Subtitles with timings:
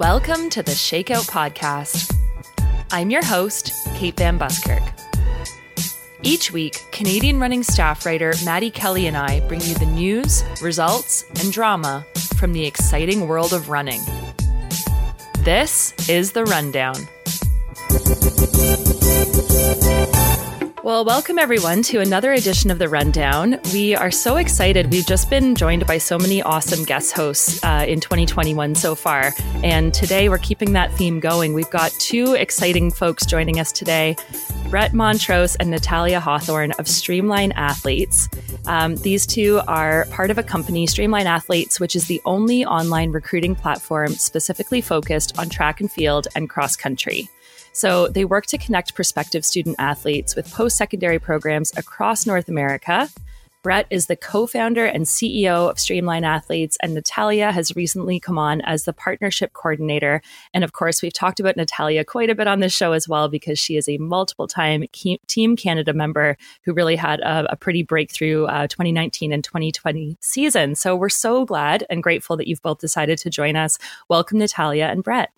[0.00, 2.12] Welcome to the Shakeout Podcast.
[2.90, 4.82] I'm your host, Kate Van Buskirk.
[6.24, 11.24] Each week, Canadian running staff writer Maddy Kelly and I bring you the news, results,
[11.40, 12.04] and drama
[12.36, 14.00] from the exciting world of running.
[15.44, 16.96] This is The Rundown.
[20.82, 23.60] Well, welcome everyone to another edition of The Rundown.
[23.70, 24.90] We are so excited.
[24.90, 29.34] We've just been joined by so many awesome guest hosts uh, in 2021 so far.
[29.62, 31.52] And today we're keeping that theme going.
[31.52, 34.16] We've got two exciting folks joining us today
[34.70, 38.30] Brett Montrose and Natalia Hawthorn of Streamline Athletes.
[38.64, 43.12] Um, these two are part of a company, Streamline Athletes, which is the only online
[43.12, 47.28] recruiting platform specifically focused on track and field and cross country.
[47.72, 53.08] So they work to connect prospective student athletes with post secondary programs across North America.
[53.62, 58.38] Brett is the co founder and CEO of Streamline Athletes, and Natalia has recently come
[58.38, 60.22] on as the partnership coordinator.
[60.54, 63.28] And of course, we've talked about Natalia quite a bit on this show as well
[63.28, 64.84] because she is a multiple time
[65.26, 70.74] Team Canada member who really had a, a pretty breakthrough uh, 2019 and 2020 season.
[70.74, 73.78] So we're so glad and grateful that you've both decided to join us.
[74.08, 75.30] Welcome, Natalia and Brett.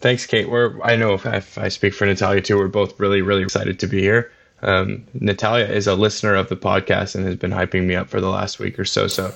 [0.00, 0.48] Thanks, Kate.
[0.48, 3.78] We're I know if, if I speak for Natalia too, we're both really really excited
[3.80, 4.30] to be here.
[4.62, 8.20] Um, Natalia is a listener of the podcast and has been hyping me up for
[8.20, 9.06] the last week or so.
[9.06, 9.34] So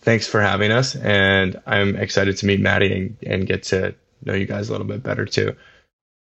[0.00, 4.34] thanks for having us, and I'm excited to meet Maddy and, and get to know
[4.34, 5.54] you guys a little bit better too.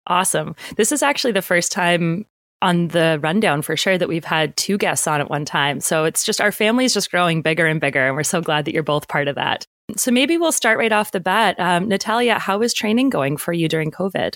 [0.07, 0.55] Awesome.
[0.77, 2.25] This is actually the first time
[2.61, 5.79] on the rundown for sure that we've had two guests on at one time.
[5.79, 8.05] So it's just our family is just growing bigger and bigger.
[8.05, 9.67] And we're so glad that you're both part of that.
[9.95, 11.55] So maybe we'll start right off the bat.
[11.59, 14.35] Um, Natalia, how is training going for you during COVID?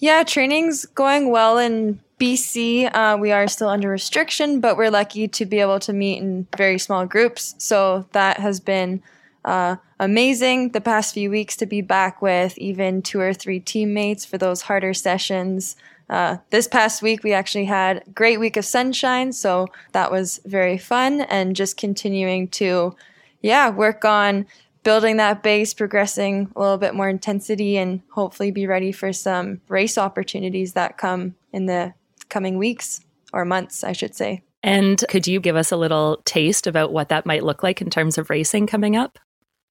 [0.00, 2.92] Yeah, training's going well in BC.
[2.92, 6.48] Uh, we are still under restriction, but we're lucky to be able to meet in
[6.56, 7.54] very small groups.
[7.58, 9.00] So that has been
[9.44, 14.24] uh, amazing the past few weeks to be back with even two or three teammates
[14.24, 15.76] for those harder sessions.
[16.10, 20.40] Uh, this past week, we actually had a great week of sunshine, so that was
[20.44, 21.20] very fun.
[21.22, 22.96] And just continuing to,
[23.42, 24.46] yeah, work on
[24.88, 29.60] building that base, progressing a little bit more intensity, and hopefully be ready for some
[29.68, 31.92] race opportunities that come in the
[32.30, 33.02] coming weeks
[33.34, 34.40] or months, I should say.
[34.62, 37.90] And could you give us a little taste about what that might look like in
[37.90, 39.18] terms of racing coming up?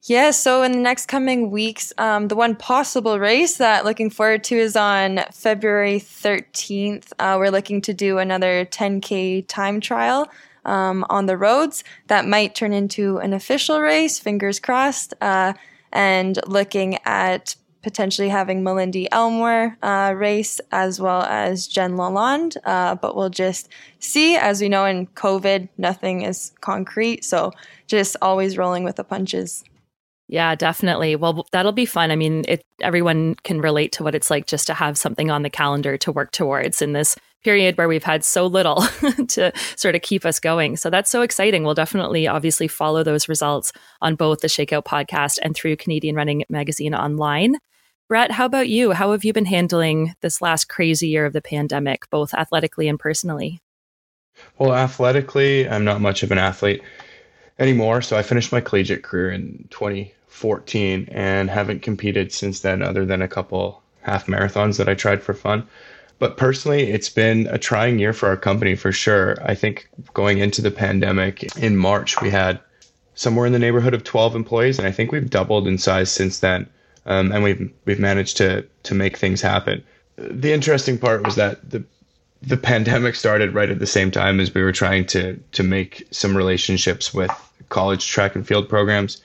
[0.03, 4.44] Yeah, so in the next coming weeks, um, the one possible race that looking forward
[4.44, 7.11] to is on February 13th.
[7.17, 10.29] Uh, we're looking to do another 10K time trial
[10.67, 15.53] um, on the roads that might turn into an official race, fingers crossed, uh,
[15.91, 22.57] and looking at potentially having Malindi Elmore uh, race as well as Gen Lalonde.
[22.66, 23.69] Uh, but we'll just
[24.00, 24.35] see.
[24.35, 27.23] As we know in COVID, nothing is concrete.
[27.23, 27.53] So
[27.88, 29.63] just always rolling with the punches.
[30.28, 31.16] Yeah, definitely.
[31.16, 32.11] Well, that'll be fun.
[32.11, 35.44] I mean, it, everyone can relate to what it's like just to have something on
[35.44, 38.81] the calendar to work towards in this period where we've had so little
[39.28, 40.78] to sort of keep us going.
[40.78, 41.64] So that's so exciting.
[41.64, 43.72] We'll definitely obviously follow those results
[44.02, 47.58] on both the Shakeout podcast and through Canadian Running Magazine online.
[48.08, 48.92] Brett, how about you?
[48.92, 52.97] How have you been handling this last crazy year of the pandemic, both athletically and
[52.97, 53.62] personally?
[54.58, 56.81] Well, athletically, I'm not much of an athlete
[57.59, 58.02] anymore.
[58.02, 63.22] So I finished my collegiate career in 2014 and haven't competed since then, other than
[63.22, 65.68] a couple half marathons that I tried for fun.
[66.19, 69.38] But personally, it's been a trying year for our company for sure.
[69.44, 72.59] I think going into the pandemic in March, we had
[73.13, 76.39] somewhere in the neighborhood of 12 employees, and I think we've doubled in size since
[76.39, 76.67] then.
[77.05, 79.83] Um, and we've we've managed to to make things happen.
[80.17, 81.83] The interesting part was that the
[82.41, 86.07] the pandemic started right at the same time as we were trying to to make
[86.11, 87.31] some relationships with
[87.69, 89.22] college track and field programs,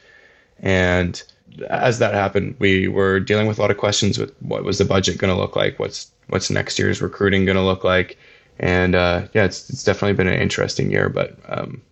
[0.60, 1.22] and
[1.68, 4.84] as that happened, we were dealing with a lot of questions with what was the
[4.84, 8.18] budget going to look like, what's what's next year's recruiting going to look like,
[8.58, 11.82] and uh, yeah, it's it's definitely been an interesting year, but um,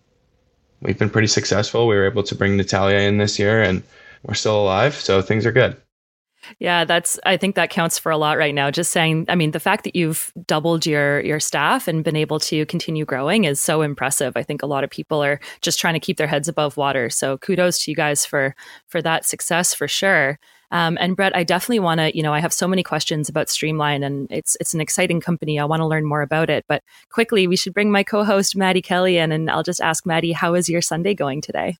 [0.81, 1.87] we've been pretty successful.
[1.87, 3.83] We were able to bring Natalia in this year, and
[4.23, 5.77] we're still alive, so things are good.
[6.59, 8.71] Yeah, that's I think that counts for a lot right now.
[8.71, 12.39] Just saying, I mean, the fact that you've doubled your your staff and been able
[12.41, 14.33] to continue growing is so impressive.
[14.35, 17.09] I think a lot of people are just trying to keep their heads above water.
[17.09, 18.55] So kudos to you guys for
[18.87, 20.39] for that success for sure.
[20.71, 23.49] Um, and Brett, I definitely want to, you know, I have so many questions about
[23.49, 25.59] Streamline, and it's it's an exciting company.
[25.59, 26.65] I want to learn more about it.
[26.67, 30.31] But quickly, we should bring my co-host Maddy Kelly in, and I'll just ask Maddy,
[30.31, 31.77] how is your Sunday going today?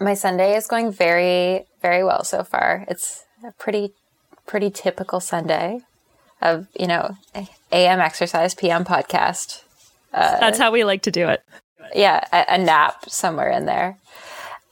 [0.00, 2.86] My Sunday is going very very well so far.
[2.88, 3.92] It's a pretty
[4.46, 5.80] pretty typical Sunday
[6.40, 7.16] of, you know,
[7.70, 9.62] AM exercise, PM podcast.
[10.12, 11.42] Uh, That's how we like to do it.
[11.94, 13.98] Yeah, a, a nap somewhere in there.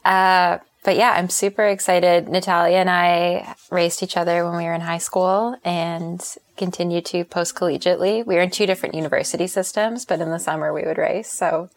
[0.04, 2.28] Uh, but yeah, I'm super excited.
[2.28, 6.22] Natalia and I raced each other when we were in high school and
[6.56, 8.24] continue to post collegiately.
[8.24, 11.30] We were in two different university systems, but in the summer we would race.
[11.30, 11.68] So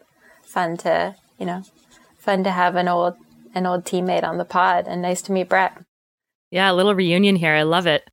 [0.42, 1.62] fun to, you know,
[2.18, 3.16] fun to have an old
[3.54, 5.78] an old teammate on the pod and nice to meet Brett.
[6.54, 7.52] Yeah, a little reunion here.
[7.52, 8.08] I love it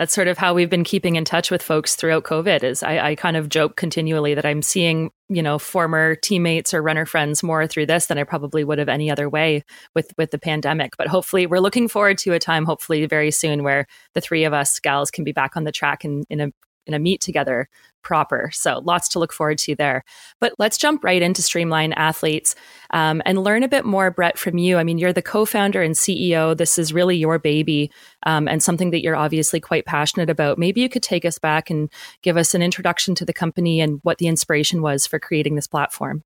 [0.00, 2.64] that's sort of how we've been keeping in touch with folks throughout COVID.
[2.64, 6.80] Is I, I, kind of joke continually that I'm seeing you know former teammates or
[6.80, 9.62] runner friends more through this than I probably would have any other way
[9.94, 10.96] with with the pandemic.
[10.96, 14.54] But hopefully, we're looking forward to a time, hopefully very soon, where the three of
[14.54, 16.50] us gals can be back on the track in, in a
[16.86, 17.68] in a meet together
[18.02, 18.50] proper.
[18.52, 20.04] So lots to look forward to there.
[20.40, 22.54] But let's jump right into Streamline Athletes
[22.90, 24.78] um, and learn a bit more, Brett, from you.
[24.78, 26.56] I mean, you're the co founder and CEO.
[26.56, 27.90] This is really your baby
[28.24, 30.58] um, and something that you're obviously quite passionate about.
[30.58, 31.90] Maybe you could take us back and
[32.22, 35.66] give us an introduction to the company and what the inspiration was for creating this
[35.66, 36.24] platform.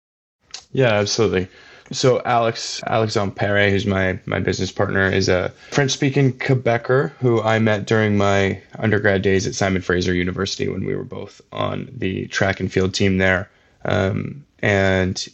[0.73, 1.49] Yeah, absolutely.
[1.93, 7.59] So Alex Alex Ampere, who's my my business partner, is a French-speaking Quebecer who I
[7.59, 12.27] met during my undergrad days at Simon Fraser University when we were both on the
[12.29, 13.51] track and field team there.
[13.85, 15.29] Um, and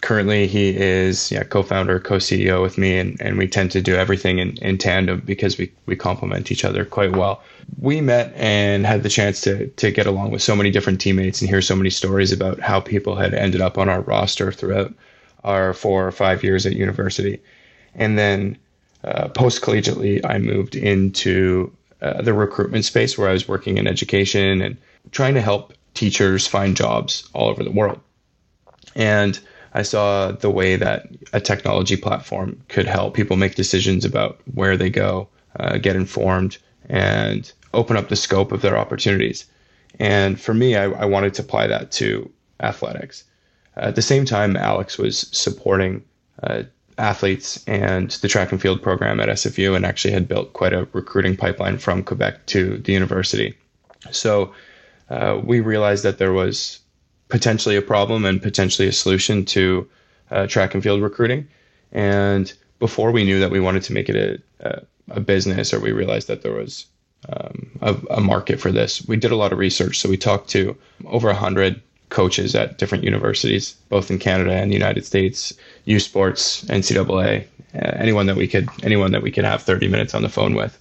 [0.00, 4.38] currently he is yeah co-founder co-ceo with me and, and we tend to do everything
[4.38, 7.42] in, in tandem because we, we complement each other quite well
[7.78, 11.40] we met and had the chance to to get along with so many different teammates
[11.40, 14.92] and hear so many stories about how people had ended up on our roster throughout
[15.44, 17.40] our four or five years at university.
[17.94, 18.58] And then
[19.04, 21.72] uh, post collegiately, I moved into
[22.02, 24.76] uh, the recruitment space where I was working in education and
[25.10, 28.00] trying to help teachers find jobs all over the world.
[28.94, 29.38] And
[29.72, 34.76] I saw the way that a technology platform could help people make decisions about where
[34.76, 35.28] they go,
[35.58, 36.58] uh, get informed,
[36.88, 39.46] and open up the scope of their opportunities.
[39.98, 43.24] And for me, I, I wanted to apply that to athletics.
[43.80, 46.04] At the same time, Alex was supporting
[46.42, 46.64] uh,
[46.98, 50.86] athletes and the track and field program at SFU and actually had built quite a
[50.92, 53.56] recruiting pipeline from Quebec to the university.
[54.10, 54.52] So
[55.08, 56.78] uh, we realized that there was
[57.28, 59.88] potentially a problem and potentially a solution to
[60.30, 61.48] uh, track and field recruiting.
[61.90, 64.82] And before we knew that we wanted to make it a, a,
[65.16, 66.84] a business or we realized that there was
[67.30, 69.98] um, a, a, market for this, we did a lot of research.
[69.98, 74.74] So we talked to over 100 coaches at different universities, both in Canada and the
[74.74, 75.54] United States,
[75.86, 80.14] U Sports, NCAA, uh, anyone that we could anyone that we could have 30 minutes
[80.14, 80.78] on the phone with.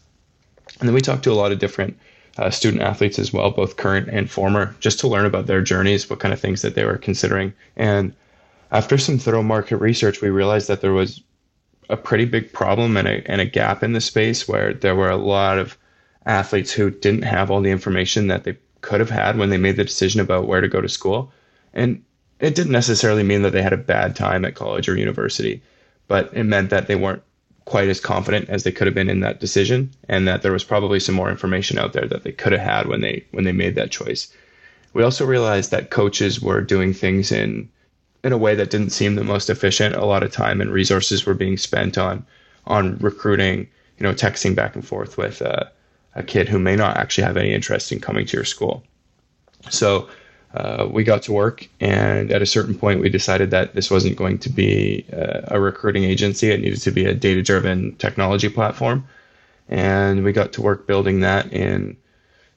[0.80, 1.98] And then we talked to a lot of different
[2.38, 6.10] uh, student athletes as well, both current and former, just to learn about their journeys,
[6.10, 7.54] what kind of things that they were considering.
[7.76, 8.14] And
[8.72, 11.22] after some thorough market research, we realized that there was
[11.90, 15.10] a pretty big problem and a, and a gap in the space where there were
[15.10, 15.78] a lot of
[16.26, 18.56] athletes who didn't have all the information that they
[18.90, 21.32] could have had when they made the decision about where to go to school.
[21.76, 22.04] And
[22.40, 25.62] it didn't necessarily mean that they had a bad time at college or university,
[26.08, 27.22] but it meant that they weren't
[27.66, 30.64] quite as confident as they could have been in that decision and that there was
[30.64, 33.52] probably some more information out there that they could have had when they when they
[33.52, 34.34] made that choice.
[34.94, 37.70] We also realized that coaches were doing things in
[38.24, 39.94] in a way that didn't seem the most efficient.
[39.96, 42.26] A lot of time and resources were being spent on
[42.66, 43.68] on recruiting,
[44.00, 45.66] you know, texting back and forth with uh,
[46.16, 48.84] a kid who may not actually have any interest in coming to your school.
[49.70, 50.10] So
[50.54, 54.16] uh, we got to work, and at a certain point, we decided that this wasn't
[54.16, 56.50] going to be uh, a recruiting agency.
[56.50, 59.08] It needed to be a data driven technology platform.
[59.68, 61.96] And we got to work building that in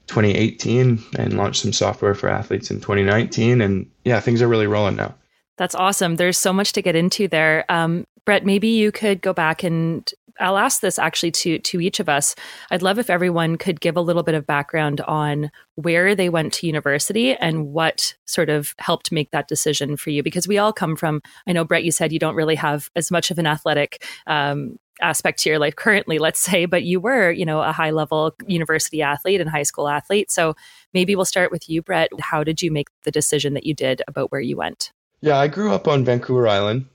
[0.06, 3.60] 2018 and launched some software for athletes in 2019.
[3.60, 5.14] And yeah, things are really rolling now.
[5.58, 6.16] That's awesome.
[6.16, 7.66] There's so much to get into there.
[7.68, 10.10] Um, Brett, maybe you could go back and
[10.40, 12.34] I'll ask this actually to to each of us.
[12.70, 16.52] I'd love if everyone could give a little bit of background on where they went
[16.54, 20.22] to university and what sort of helped make that decision for you.
[20.22, 21.20] Because we all come from.
[21.46, 24.78] I know Brett, you said you don't really have as much of an athletic um,
[25.00, 28.34] aspect to your life currently, let's say, but you were, you know, a high level
[28.46, 30.30] university athlete and high school athlete.
[30.30, 30.54] So
[30.92, 32.10] maybe we'll start with you, Brett.
[32.20, 34.92] How did you make the decision that you did about where you went?
[35.20, 36.86] Yeah, I grew up on Vancouver Island.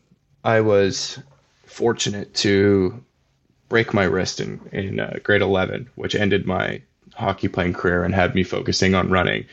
[0.43, 1.19] I was
[1.65, 3.03] fortunate to
[3.69, 6.81] break my wrist in in uh, grade 11, which ended my
[7.13, 9.45] hockey playing career and had me focusing on running.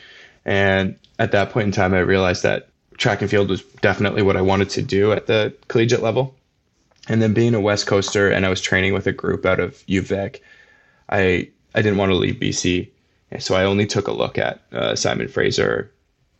[0.45, 4.37] And at that point in time, I realized that track and field was definitely what
[4.37, 6.35] I wanted to do at the collegiate level.
[7.07, 9.73] And then being a West Coaster and I was training with a group out of
[9.87, 10.39] UVic,
[11.09, 12.89] I I didn't want to leave BC,
[13.39, 15.91] so I only took a look at uh, Simon Fraser,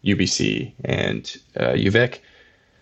[0.03, 2.19] UBC, and uh, UVic.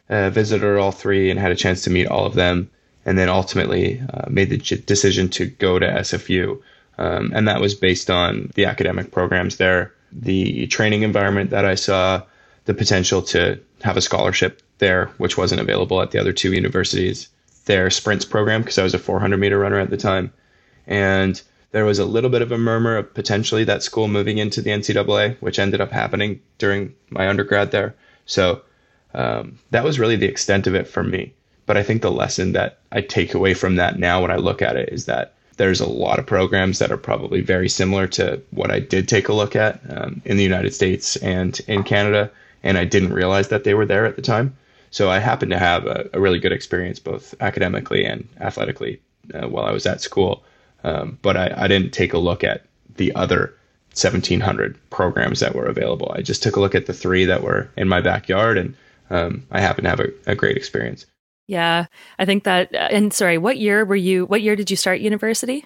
[0.10, 2.70] Uh, visited all three and had a chance to meet all of them
[3.06, 6.62] and then ultimately uh, made the decision to go to SFU.
[6.98, 11.76] Um, and that was based on the academic programs there, the training environment that I
[11.76, 12.22] saw,
[12.66, 17.30] the potential to have a scholarship there, which wasn't available at the other two universities.
[17.66, 20.32] Their sprints program, because I was a 400 meter runner at the time,
[20.86, 21.42] and
[21.72, 24.70] there was a little bit of a murmur of potentially that school moving into the
[24.70, 27.96] NCAA, which ended up happening during my undergrad there.
[28.26, 28.62] So
[29.14, 31.34] um, that was really the extent of it for me.
[31.66, 34.62] But I think the lesson that I take away from that now when I look
[34.62, 38.42] at it is that there's a lot of programs that are probably very similar to
[38.52, 42.32] what I did take a look at um, in the United States and in Canada,
[42.64, 44.56] and I didn't realize that they were there at the time.
[44.90, 49.02] So I happened to have a, a really good experience both academically and athletically
[49.34, 50.44] uh, while I was at school.
[50.84, 52.66] Um, but I, I didn't take a look at
[52.96, 53.54] the other
[53.94, 56.12] 1700 programs that were available.
[56.16, 58.76] I just took a look at the three that were in my backyard, and
[59.10, 61.06] um, I happened to have a, a, great experience.
[61.48, 61.88] Yeah,
[62.20, 62.74] I think that.
[62.74, 64.26] Uh, and sorry, what year were you?
[64.26, 65.66] What year did you start university?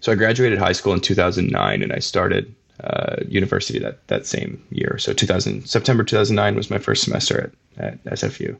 [0.00, 4.62] So I graduated high school in 2009, and I started uh, university that that same
[4.70, 4.96] year.
[4.98, 8.58] So 2000 September 2009 was my first semester at, at SFU.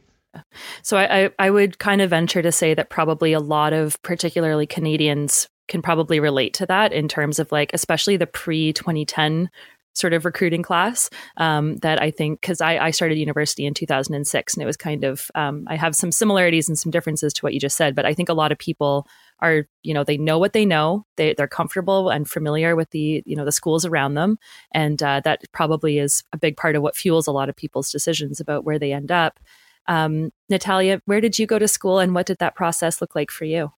[0.81, 4.01] So I, I, I would kind of venture to say that probably a lot of
[4.01, 9.49] particularly Canadians can probably relate to that in terms of like especially the pre 2010
[9.93, 14.53] sort of recruiting class um, that I think because I, I, started university in 2006
[14.53, 17.53] and it was kind of um, I have some similarities and some differences to what
[17.53, 19.07] you just said, but I think a lot of people
[19.39, 23.23] are you know they know what they know they they're comfortable and familiar with the
[23.25, 24.37] you know the schools around them
[24.71, 27.91] and uh, that probably is a big part of what fuels a lot of people's
[27.91, 29.39] decisions about where they end up.
[29.87, 33.31] Um, Natalia, where did you go to school and what did that process look like
[33.31, 33.71] for you?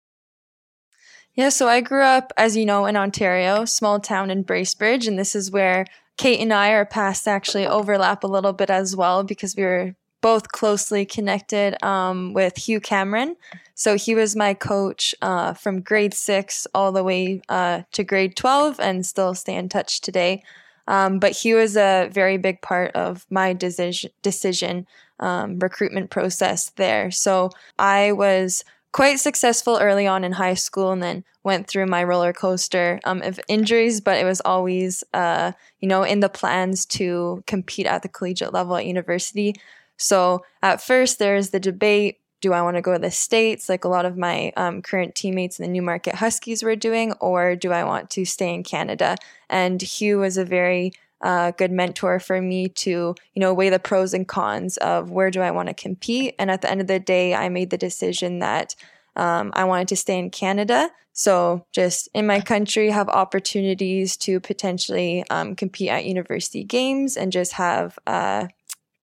[1.35, 5.17] Yeah, so I grew up, as you know, in Ontario, small town in Bracebridge, and
[5.17, 5.85] this is where
[6.17, 9.95] Kate and I, our past actually overlap a little bit as well because we were
[10.21, 13.35] both closely connected um, with Hugh Cameron.
[13.75, 18.37] So he was my coach uh, from grade six all the way uh, to grade
[18.37, 20.41] 12 and still stay in touch today.
[20.87, 24.87] Um, but he was a very big part of my decision, decision
[25.19, 27.11] um, recruitment process there.
[27.11, 28.63] So I was
[28.93, 33.21] quite successful early on in high school and then went through my roller coaster um,
[33.21, 38.03] of injuries, but it was always, uh, you know, in the plans to compete at
[38.03, 39.53] the collegiate level at university.
[39.97, 43.85] So at first, there's the debate do I want to go to the States, like
[43.85, 47.71] a lot of my um, current teammates in the Newmarket Huskies were doing, or do
[47.71, 49.15] I want to stay in Canada?
[49.49, 50.91] And Hugh was a very
[51.23, 55.31] uh, good mentor for me to, you know, weigh the pros and cons of where
[55.31, 56.35] do I want to compete.
[56.37, 58.75] And at the end of the day, I made the decision that
[59.15, 60.91] um, I wanted to stay in Canada.
[61.13, 67.31] So just in my country, have opportunities to potentially um, compete at university games and
[67.31, 68.47] just have, uh,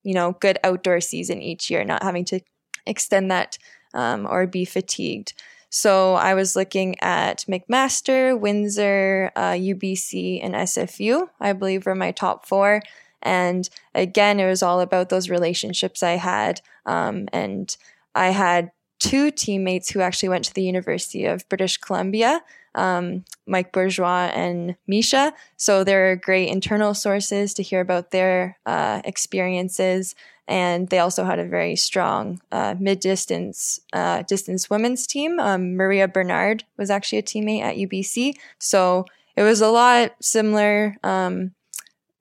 [0.02, 2.40] you know, good outdoor season each year, not having to
[2.86, 3.56] extend that
[3.94, 5.32] um, or be fatigued.
[5.70, 12.10] So I was looking at McMaster, Windsor, uh, UBC, and SFU, I believe were my
[12.10, 12.82] top four.
[13.22, 16.60] And again, it was all about those relationships I had.
[16.86, 17.74] Um, and
[18.14, 22.42] I had two teammates who actually went to the University of British Columbia,
[22.74, 25.32] um, Mike Bourgeois and Misha.
[25.56, 30.14] So they're great internal sources to hear about their uh, experiences
[30.50, 35.38] and they also had a very strong uh, mid distance uh, distance women's team.
[35.38, 40.96] Um, Maria Bernard was actually a teammate at UBC, so it was a lot similar
[41.04, 41.52] um,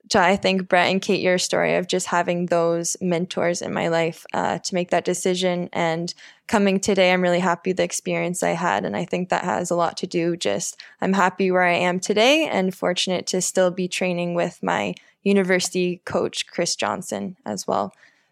[0.10, 3.88] to I think Brett and Kate your story of just having those mentors in my
[3.88, 6.14] life uh, to make that decision and
[6.48, 7.12] coming today.
[7.12, 10.08] I'm really happy the experience I had, and I think that has a lot to
[10.08, 10.38] do.
[10.38, 14.94] Just I'm happy where I am today and fortunate to still be training with my
[15.24, 17.92] university coach Chris Johnson as well.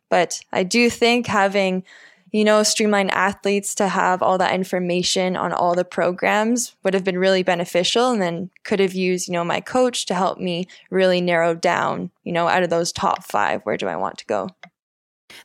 [0.09, 1.83] But I do think having,
[2.31, 7.03] you know, streamlined athletes to have all that information on all the programs would have
[7.03, 10.67] been really beneficial and then could have used, you know, my coach to help me
[10.89, 14.25] really narrow down, you know, out of those top five, where do I want to
[14.25, 14.49] go?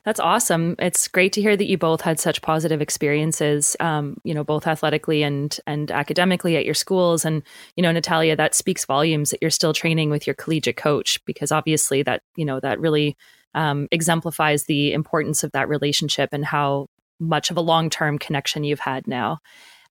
[0.05, 0.75] That's awesome.
[0.79, 4.67] It's great to hear that you both had such positive experiences, um, you know, both
[4.67, 7.25] athletically and and academically at your schools.
[7.25, 7.43] And
[7.75, 11.51] you know, Natalia, that speaks volumes that you're still training with your collegiate coach because
[11.51, 13.17] obviously that you know that really
[13.53, 16.87] um, exemplifies the importance of that relationship and how
[17.19, 19.39] much of a long term connection you've had now.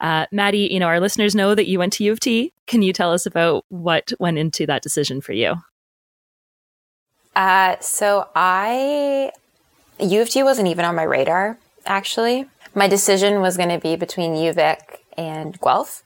[0.01, 2.53] Uh, Maddy, you know, our listeners know that you went to U of T.
[2.67, 5.55] Can you tell us about what went into that decision for you?
[7.37, 9.31] Uh, so I,
[10.01, 12.47] U of T wasn't even on my radar, actually.
[12.75, 14.79] My decision was going to be between UVic
[15.17, 16.03] and Guelph.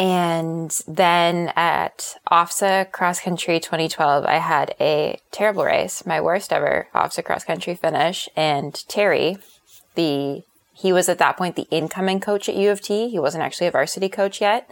[0.00, 6.88] And then at OFSAA Cross Country 2012, I had a terrible race, my worst ever
[6.94, 8.26] OFSAA Cross Country finish.
[8.34, 9.36] And Terry,
[9.96, 10.42] the
[10.72, 13.10] he was at that point the incoming coach at U of T.
[13.10, 14.70] He wasn't actually a varsity coach yet,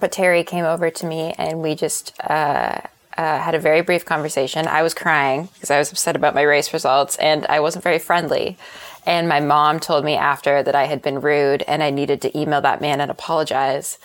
[0.00, 2.80] but Terry came over to me and we just uh,
[3.16, 4.66] uh, had a very brief conversation.
[4.66, 8.00] I was crying because I was upset about my race results and I wasn't very
[8.00, 8.58] friendly.
[9.06, 12.36] And my mom told me after that I had been rude and I needed to
[12.36, 13.98] email that man and apologize.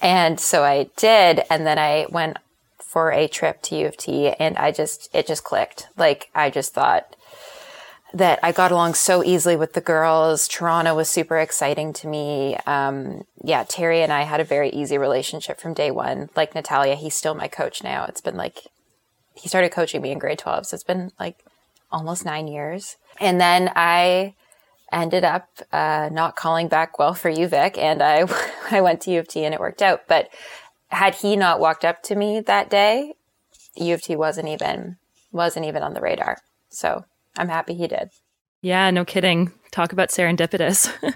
[0.00, 1.42] And so I did.
[1.50, 2.38] And then I went
[2.78, 5.88] for a trip to U of T and I just, it just clicked.
[5.96, 7.16] Like I just thought,
[8.14, 10.48] that I got along so easily with the girls.
[10.48, 12.56] Toronto was super exciting to me.
[12.66, 16.30] Um, yeah, Terry and I had a very easy relationship from day one.
[16.34, 18.04] Like Natalia, he's still my coach now.
[18.04, 18.60] It's been like,
[19.34, 20.66] he started coaching me in grade 12.
[20.66, 21.44] So it's been like
[21.90, 22.96] almost nine years.
[23.20, 24.34] And then I
[24.92, 28.24] ended up uh, not calling back Guelph or UVic, and I,
[28.70, 30.02] I went to U of T and it worked out.
[30.08, 30.28] But
[30.88, 33.14] had he not walked up to me that day,
[33.76, 34.96] U of T wasn't even,
[35.32, 36.38] wasn't even on the radar.
[36.68, 37.04] So
[37.36, 38.10] I'm happy he did.
[38.62, 39.52] Yeah, no kidding.
[39.70, 40.90] Talk about serendipitous.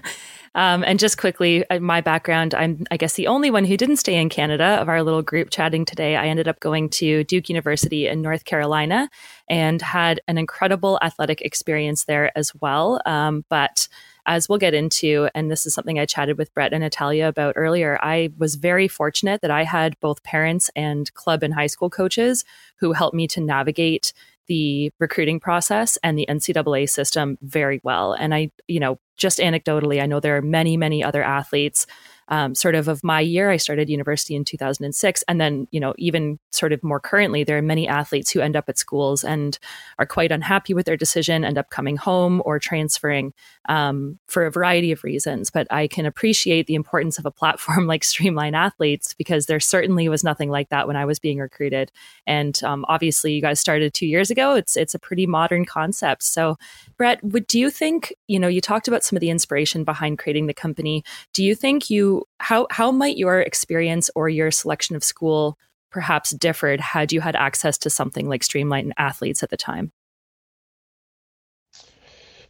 [0.53, 3.97] um, and just quickly, uh, my background I'm, I guess, the only one who didn't
[3.97, 6.17] stay in Canada of our little group chatting today.
[6.17, 9.09] I ended up going to Duke University in North Carolina
[9.47, 13.01] and had an incredible athletic experience there as well.
[13.05, 13.87] Um, but
[14.25, 17.53] as we'll get into, and this is something I chatted with Brett and Natalia about
[17.57, 21.89] earlier, I was very fortunate that I had both parents and club and high school
[21.89, 24.13] coaches who helped me to navigate
[24.47, 28.13] the recruiting process and the NCAA system very well.
[28.13, 31.85] And I, you know, just anecdotally, I know there are many, many other athletes
[32.27, 33.49] um, sort of of my year.
[33.49, 35.23] I started university in 2006.
[35.27, 38.55] And then, you know, even sort of more currently, there are many athletes who end
[38.55, 39.59] up at schools and
[39.99, 43.33] are quite unhappy with their decision, end up coming home or transferring
[43.69, 45.49] um, for a variety of reasons.
[45.49, 50.07] But I can appreciate the importance of a platform like Streamline Athletes because there certainly
[50.09, 51.91] was nothing like that when I was being recruited.
[52.25, 54.55] And um, obviously, you guys started two years ago.
[54.55, 56.23] It's it's a pretty modern concept.
[56.23, 56.57] So,
[56.97, 60.19] Brett, would do you think you know you talked about some of the inspiration behind
[60.19, 61.03] creating the company?
[61.33, 65.57] Do you think you how how might your experience or your selection of school
[65.91, 69.91] perhaps differed had you had access to something like Streamline Athletes at the time?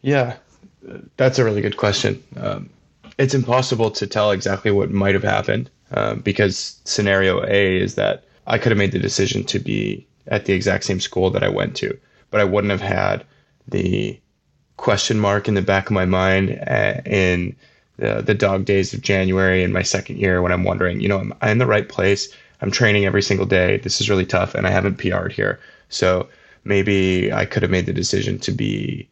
[0.01, 0.37] Yeah,
[1.17, 2.23] that's a really good question.
[2.37, 2.69] Um,
[3.17, 8.23] it's impossible to tell exactly what might have happened um, because scenario A is that
[8.47, 11.49] I could have made the decision to be at the exact same school that I
[11.49, 11.97] went to,
[12.29, 13.25] but I wouldn't have had
[13.67, 14.19] the
[14.77, 17.55] question mark in the back of my mind uh, in
[18.01, 21.19] the, the dog days of January in my second year when I'm wondering, you know,
[21.19, 22.33] am I in the right place?
[22.59, 23.77] I'm training every single day.
[23.77, 25.59] This is really tough, and I haven't PR'd here.
[25.89, 26.27] So
[26.63, 29.07] maybe I could have made the decision to be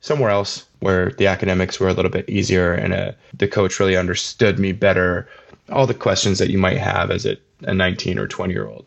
[0.00, 3.96] somewhere else where the academics were a little bit easier and uh, the coach really
[3.96, 5.28] understood me better.
[5.70, 8.84] All the questions that you might have as a, a 19 or 20 year old.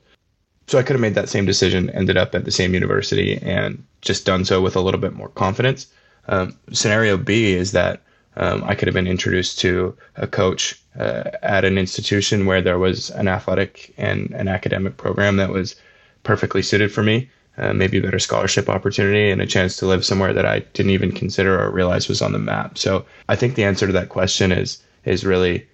[0.67, 3.81] So I could have made that same decision, ended up at the same university, and
[4.01, 5.87] just done so with a little bit more confidence.
[6.27, 8.01] Um, scenario B is that
[8.37, 12.79] um, I could have been introduced to a coach uh, at an institution where there
[12.79, 15.75] was an athletic and an academic program that was
[16.23, 20.05] perfectly suited for me, uh, maybe a better scholarship opportunity and a chance to live
[20.05, 22.77] somewhere that I didn't even consider or realize was on the map.
[22.77, 25.67] So I think the answer to that question is is really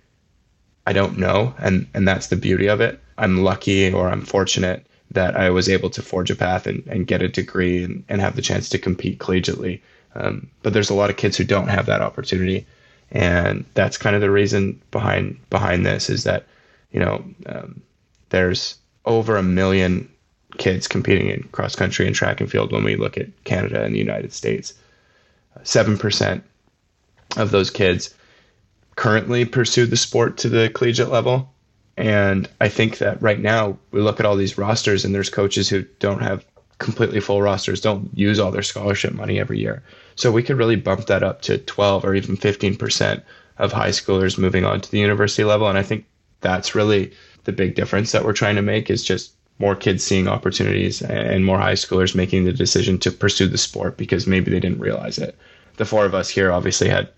[0.85, 2.99] I don't know, and and that's the beauty of it.
[3.17, 7.05] I'm lucky or I'm fortunate that I was able to forge a path and, and
[7.05, 9.81] get a degree and, and have the chance to compete collegiately.
[10.15, 12.65] Um, but there's a lot of kids who don't have that opportunity,
[13.11, 16.45] and that's kind of the reason behind behind this is that
[16.91, 17.81] you know um,
[18.29, 20.09] there's over a million
[20.57, 23.95] kids competing in cross country and track and field when we look at Canada and
[23.95, 24.73] the United States.
[25.63, 26.43] Seven percent
[27.37, 28.13] of those kids
[28.95, 31.53] currently pursue the sport to the collegiate level.
[31.97, 35.69] And I think that right now we look at all these rosters and there's coaches
[35.69, 36.45] who don't have
[36.81, 39.83] completely full rosters, don't use all their scholarship money every year.
[40.15, 43.21] So we could really bump that up to 12 or even 15%
[43.57, 45.67] of high schoolers moving on to the university level.
[45.67, 46.05] And I think
[46.41, 47.11] that's really
[47.43, 51.45] the big difference that we're trying to make is just more kids seeing opportunities and
[51.45, 55.19] more high schoolers making the decision to pursue the sport because maybe they didn't realize
[55.19, 55.37] it.
[55.77, 57.09] The four of us here obviously had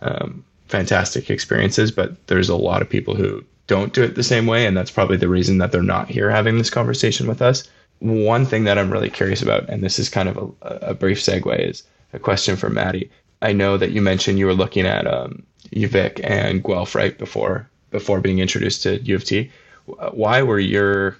[0.00, 4.46] um, fantastic experiences, but there's a lot of people who don't do it the same
[4.46, 4.66] way.
[4.66, 7.68] And that's probably the reason that they're not here having this conversation with us.
[8.02, 11.18] One thing that I'm really curious about, and this is kind of a, a brief
[11.18, 13.10] segue, is a question for Maddy.
[13.42, 17.68] I know that you mentioned you were looking at um, UVic and Guelph right before
[17.90, 19.50] before being introduced to U of T.
[19.86, 21.16] Why were your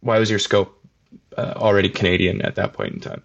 [0.00, 0.78] why was your scope
[1.36, 3.22] uh, already Canadian at that point in time?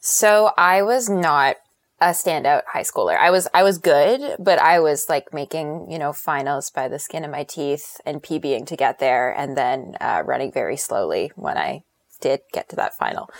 [0.00, 1.56] So I was not
[2.00, 3.16] a standout high schooler.
[3.16, 6.98] I was I was good, but I was like making you know finals by the
[6.98, 11.32] skin of my teeth and PBing to get there, and then uh, running very slowly
[11.36, 11.84] when I
[12.20, 13.30] did get to that final.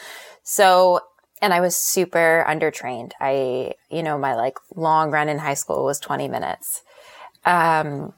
[0.42, 1.00] So
[1.44, 3.12] and I was super undertrained.
[3.20, 6.82] I, you know, my like long run in high school was 20 minutes.
[7.44, 8.14] Um,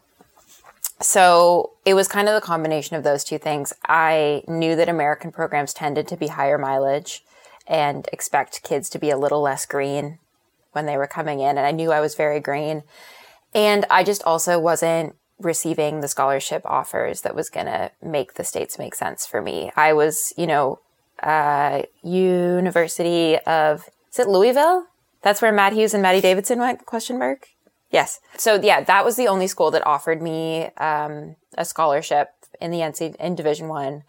[1.01, 3.73] so it was kind of the combination of those two things.
[3.87, 7.25] I knew that American programs tended to be higher mileage
[7.67, 10.19] and expect kids to be a little less green
[10.77, 11.59] when they were coming in.
[11.59, 12.85] And I knew I was very green.
[13.53, 18.45] And I just also wasn't receiving the scholarship offers that was going to make the
[18.45, 19.73] states make sense for me.
[19.75, 20.81] I was, you know,
[21.23, 24.87] uh, University of, is it Louisville?
[25.23, 27.49] That's where Matt Hughes and Maddie Davidson went, question mark?
[27.91, 28.21] Yes.
[28.37, 32.29] So yeah, that was the only school that offered me, um, a scholarship
[32.61, 34.03] in the NC, in Division One.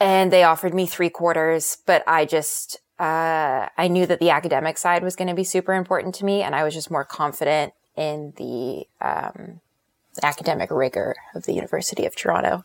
[0.00, 4.78] And they offered me three quarters, but I just, uh, I knew that the academic
[4.78, 6.42] side was going to be super important to me.
[6.42, 9.60] And I was just more confident in the, um,
[10.22, 12.64] academic rigor of the University of Toronto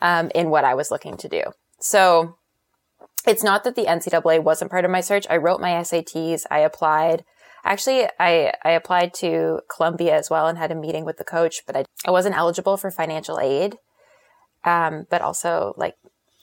[0.00, 1.42] um, in what I was looking to do.
[1.78, 2.36] So
[3.26, 5.26] it's not that the NCAA wasn't part of my search.
[5.28, 6.44] I wrote my SATs.
[6.50, 7.24] I applied.
[7.64, 11.62] Actually, I, I applied to Columbia as well and had a meeting with the coach,
[11.66, 13.76] but I, I wasn't eligible for financial aid.
[14.64, 15.96] Um, but also like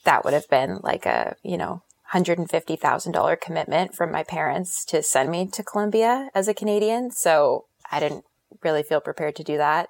[0.06, 5.32] that would have been like a, you know, $150,000 commitment from my parents to send
[5.32, 7.12] me to Columbia as a Canadian.
[7.12, 8.26] So I didn't
[8.64, 9.90] really feel prepared to do that.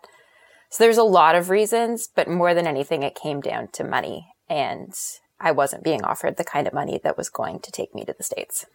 [0.70, 4.28] So there's a lot of reasons, but more than anything, it came down to money.
[4.50, 4.94] And
[5.40, 8.16] I wasn't being offered the kind of money that was going to take me to
[8.18, 8.66] the States.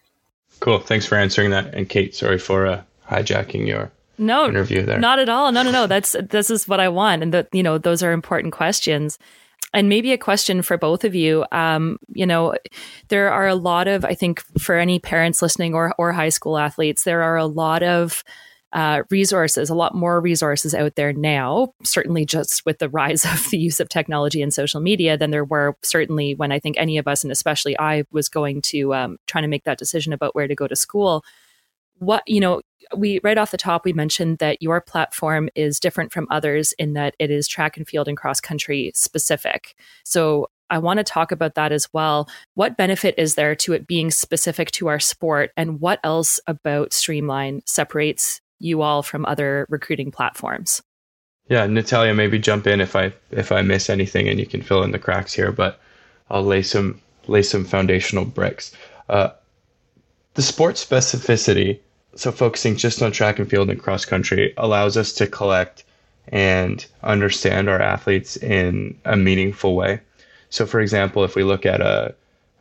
[0.61, 0.79] Cool.
[0.79, 1.75] Thanks for answering that.
[1.75, 4.99] And Kate, sorry for uh, hijacking your no interview there.
[4.99, 5.53] Not at all.
[5.53, 5.87] No, no, no.
[5.87, 9.17] That's this is what I want, and that you know those are important questions.
[9.75, 11.45] And maybe a question for both of you.
[11.53, 12.57] Um, you know,
[13.09, 16.59] there are a lot of I think for any parents listening or or high school
[16.59, 18.25] athletes, there are a lot of
[18.73, 23.49] uh, resources, a lot more resources out there now, certainly just with the rise of
[23.51, 26.99] the use of technology and social media than there were certainly when I think any
[26.99, 30.35] of us, and especially I, was going to um, trying to make that decision about
[30.35, 31.25] where to go to school.
[31.99, 32.63] What, you know,
[32.97, 36.95] we right off the top, we mentioned that your platform is different from others in
[36.95, 39.75] that it is track and field and cross country specific.
[40.05, 42.29] So I want to talk about that as well.
[42.55, 46.93] What benefit is there to it being specific to our sport, and what else about
[46.93, 50.83] Streamline separates you all from other recruiting platforms.
[51.49, 54.83] Yeah, Natalia, maybe jump in if I if I miss anything, and you can fill
[54.83, 55.53] in the cracks here.
[55.53, 55.81] But
[56.31, 58.75] I'll lay some lay some foundational bricks.
[59.09, 59.31] Uh,
[60.35, 61.81] the sport specificity,
[62.15, 65.85] so focusing just on track and field and cross country, allows us to collect
[66.29, 70.01] and understand our athletes in a meaningful way.
[70.51, 72.15] So, for example, if we look at a,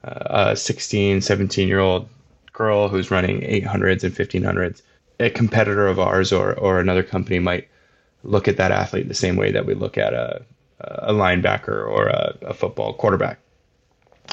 [0.04, 2.08] a 16, 17 year old
[2.54, 4.82] girl who's running 800s and 1500s,
[5.20, 7.68] a competitor of ours or or another company might
[8.24, 10.44] look at that athlete the same way that we look at a
[10.80, 13.40] a linebacker or a, a football quarterback.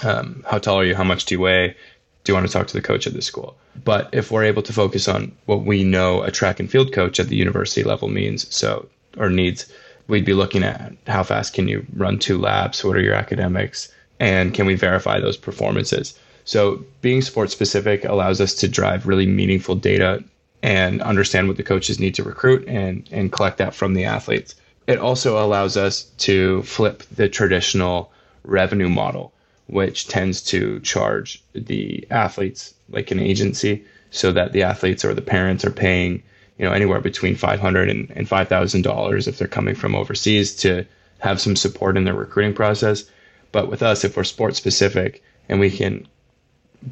[0.02, 0.94] Um, how tall are you?
[0.94, 1.76] How much do you weigh?
[2.24, 3.56] Do you want to talk to the coach at the school?
[3.84, 7.20] But if we're able to focus on what we know a track and field coach
[7.20, 9.70] at the university level means, so or needs,
[10.08, 12.82] we'd be looking at how fast can you run two laps?
[12.82, 13.92] What are your academics?
[14.18, 16.18] And can we verify those performances?
[16.44, 20.24] So being sport specific allows us to drive really meaningful data
[20.62, 24.54] and understand what the coaches need to recruit and, and collect that from the athletes.
[24.86, 28.10] It also allows us to flip the traditional
[28.44, 29.33] revenue model,
[29.66, 35.22] which tends to charge the athletes like an agency so that the athletes or the
[35.22, 36.22] parents are paying
[36.58, 40.84] you know anywhere between 500 and, and $5000 if they're coming from overseas to
[41.18, 43.04] have some support in their recruiting process
[43.52, 46.06] but with us if we're sport specific and we can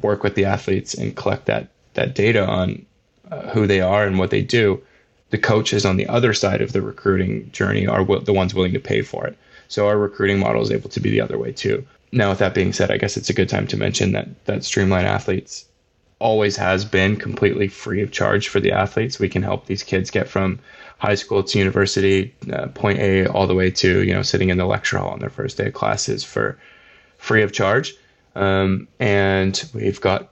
[0.01, 2.85] work with the athletes and collect that that data on
[3.31, 4.81] uh, who they are and what they do,
[5.29, 8.73] the coaches on the other side of the recruiting journey are w- the ones willing
[8.73, 9.37] to pay for it.
[9.67, 11.85] So our recruiting model is able to be the other way too.
[12.13, 14.63] Now, with that being said, I guess it's a good time to mention that that
[14.63, 15.65] Streamline Athletes
[16.19, 19.19] always has been completely free of charge for the athletes.
[19.19, 20.59] We can help these kids get from
[20.99, 24.59] high school to university, uh, point A, all the way to you know sitting in
[24.59, 26.59] the lecture hall on their first day of classes for
[27.17, 27.95] free of charge.
[28.35, 30.29] Um, and we've got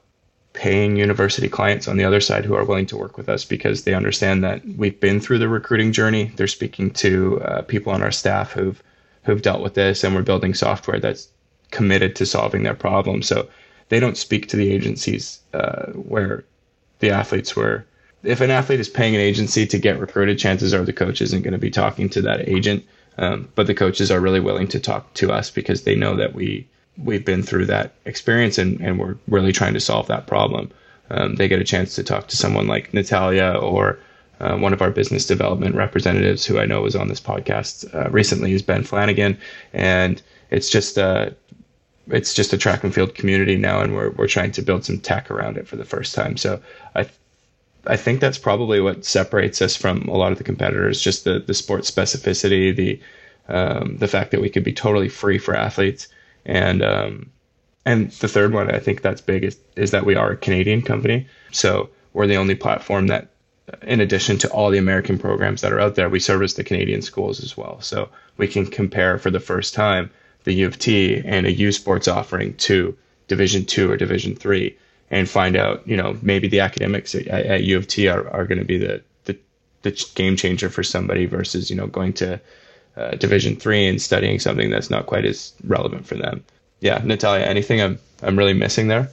[0.54, 3.86] paying university clients on the other side who are willing to work with us because
[3.86, 6.32] they understand that we've been through the recruiting journey.
[6.36, 8.82] They're speaking to uh, people on our staff who've
[9.24, 11.28] who've dealt with this, and we're building software that's
[11.72, 13.22] committed to solving their problem.
[13.22, 13.48] So
[13.90, 16.44] they don't speak to the agencies uh, where
[17.00, 17.86] the athletes were.
[18.24, 21.42] If an athlete is paying an agency to get recruited, chances are the coach isn't
[21.42, 22.86] going to be talking to that agent.
[23.18, 26.34] Um, but the coaches are really willing to talk to us because they know that
[26.34, 30.70] we we've been through that experience and, and we're really trying to solve that problem.
[31.10, 34.00] Um, they get a chance to talk to someone like Natalia or
[34.40, 38.10] uh, one of our business development representatives who I know was on this podcast uh,
[38.10, 39.38] recently is Ben Flanagan.
[39.74, 41.36] And it's just a,
[42.08, 43.82] it's just a track and field community now.
[43.82, 46.38] And we're, we're trying to build some tech around it for the first time.
[46.38, 46.62] So
[46.96, 47.08] I,
[47.86, 51.40] I think that's probably what separates us from a lot of the competitors, just the,
[51.40, 53.00] the sport specificity, the,
[53.48, 56.08] um, the fact that we could be totally free for athletes,
[56.46, 57.32] and um,
[57.86, 60.82] and the third one I think that's big is is that we are a Canadian
[60.82, 63.30] company, so we're the only platform that,
[63.82, 67.02] in addition to all the American programs that are out there, we service the Canadian
[67.02, 67.82] schools as well.
[67.82, 70.12] So we can compare for the first time
[70.44, 74.78] the U of T and a U Sports offering to Division two or Division three,
[75.10, 78.46] and find out you know maybe the academics at, at U of T are, are
[78.46, 79.38] going to be the, the
[79.84, 82.40] the game changer for somebody versus you know going to
[82.98, 86.44] uh, Division three and studying something that's not quite as relevant for them.
[86.80, 89.10] Yeah, Natalia, anything I'm I'm really missing there?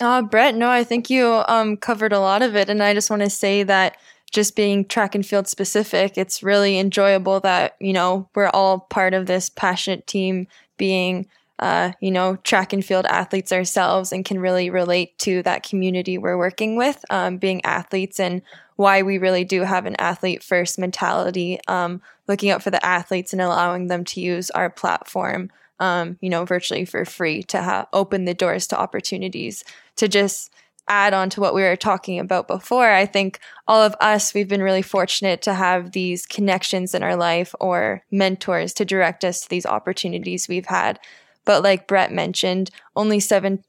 [0.00, 3.08] Uh, Brett, no, I think you um, covered a lot of it, and I just
[3.08, 3.96] want to say that
[4.32, 9.14] just being track and field specific, it's really enjoyable that you know we're all part
[9.14, 11.26] of this passionate team, being
[11.58, 16.18] uh, you know track and field athletes ourselves, and can really relate to that community
[16.18, 18.42] we're working with, um, being athletes and
[18.76, 23.32] why we really do have an athlete first mentality, um, looking out for the athletes
[23.32, 27.88] and allowing them to use our platform, um, you know, virtually for free to ha-
[27.92, 29.64] open the doors to opportunities
[29.96, 30.52] to just
[30.88, 32.90] add on to what we were talking about before.
[32.90, 37.16] I think all of us, we've been really fortunate to have these connections in our
[37.16, 40.98] life or mentors to direct us to these opportunities we've had.
[41.44, 43.62] But like Brett mentioned, only 7%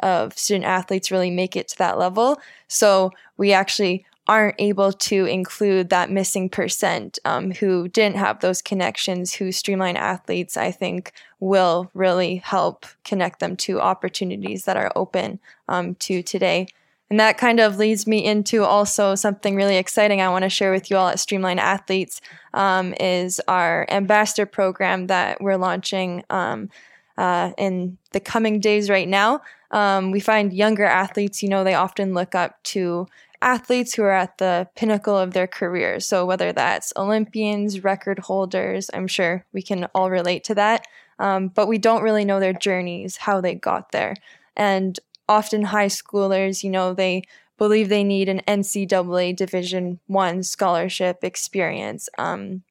[0.00, 2.38] of student athletes really make it to that level.
[2.68, 8.62] So we actually aren't able to include that missing percent um, who didn't have those
[8.62, 14.90] connections, who streamline athletes, I think will really help connect them to opportunities that are
[14.96, 16.68] open um, to today.
[17.10, 20.72] And that kind of leads me into also something really exciting I want to share
[20.72, 22.20] with you all at Streamline Athletes
[22.54, 26.70] um, is our ambassador program that we're launching um,
[27.18, 29.42] uh, in the coming days right now.
[29.70, 33.06] Um, we find younger athletes, you know, they often look up to
[33.44, 36.06] athletes who are at the pinnacle of their careers.
[36.06, 40.86] So, whether that's Olympians, record holders, I'm sure we can all relate to that.
[41.18, 44.16] Um, but we don't really know their journeys, how they got there.
[44.56, 47.22] And often high schoolers, you know, they
[47.58, 52.62] believe they need an NCAA Division One scholarship experience um,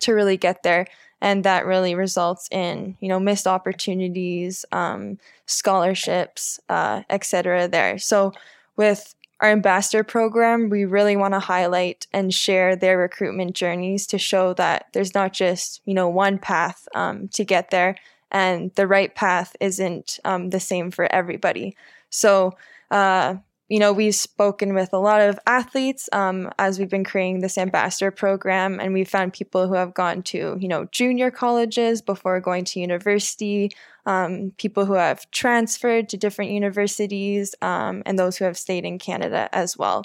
[0.00, 0.86] to really get there,
[1.20, 7.68] and that really results in you know missed opportunities, um, scholarships, uh, etc.
[7.68, 8.32] There, so
[8.76, 14.18] with our ambassador program, we really want to highlight and share their recruitment journeys to
[14.18, 17.96] show that there's not just, you know, one path um, to get there
[18.30, 21.76] and the right path isn't um, the same for everybody.
[22.10, 22.56] So,
[22.90, 23.36] uh,
[23.68, 27.56] you know, we've spoken with a lot of athletes um, as we've been creating this
[27.56, 32.40] ambassador program, and we've found people who have gone to, you know, junior colleges before
[32.40, 33.70] going to university,
[34.06, 38.98] um, people who have transferred to different universities, um, and those who have stayed in
[38.98, 40.02] Canada as well.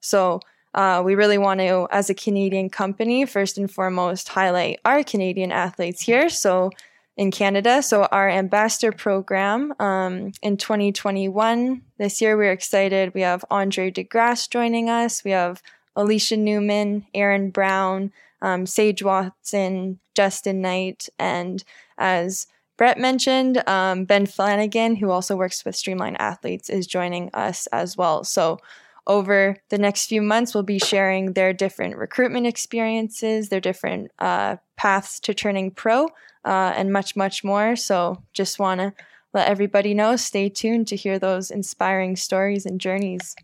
[0.00, 0.40] So,
[0.74, 5.50] uh, we really want to, as a Canadian company, first and foremost, highlight our Canadian
[5.50, 6.28] athletes here.
[6.28, 6.70] So,
[7.16, 7.82] in Canada.
[7.82, 13.14] So our ambassador program um, in 2021, this year we're excited.
[13.14, 15.24] We have Andre De Grasse joining us.
[15.24, 15.62] We have
[15.96, 21.64] Alysha Newman, Aaron Brown, um, Sage Watson, Justin Knight, and
[21.96, 27.66] as Brett mentioned, um, Ben Flanagan, who also works with Streamline Athletes, is joining us
[27.68, 28.22] as well.
[28.24, 28.58] So
[29.06, 34.56] over the next few months, we'll be sharing their different recruitment experiences, their different uh,
[34.76, 36.06] paths to turning pro,
[36.44, 37.76] uh, and much, much more.
[37.76, 38.92] So just want to
[39.32, 43.36] let everybody know stay tuned to hear those inspiring stories and journeys.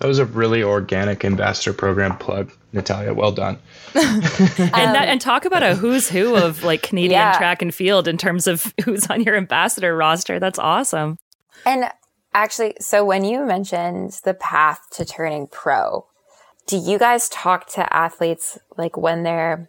[0.00, 3.14] That was a really organic ambassador program plug, Natalia.
[3.14, 3.58] Well done.
[3.94, 7.38] and that, and talk about a who's who of like Canadian yeah.
[7.38, 10.38] track and field in terms of who's on your ambassador roster.
[10.38, 11.16] That's awesome.
[11.64, 11.90] And
[12.34, 16.06] actually, so when you mentioned the path to turning pro,
[16.66, 19.68] do you guys talk to athletes like when they're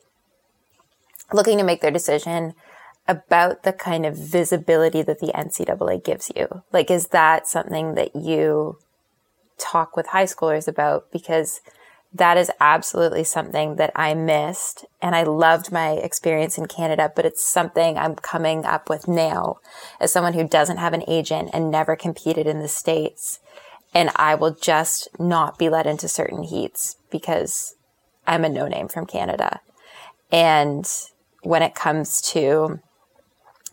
[1.31, 2.53] looking to make their decision
[3.07, 6.63] about the kind of visibility that the NCAA gives you?
[6.71, 8.77] Like, is that something that you
[9.57, 11.11] talk with high schoolers about?
[11.11, 11.61] Because
[12.15, 14.85] that is absolutely something that I missed.
[15.01, 19.57] And I loved my experience in Canada, but it's something I'm coming up with now
[19.99, 23.39] as someone who doesn't have an agent and never competed in the States.
[23.93, 27.75] And I will just not be let into certain heats because
[28.25, 29.59] I'm a no name from Canada.
[30.31, 30.89] And
[31.43, 32.79] when it comes to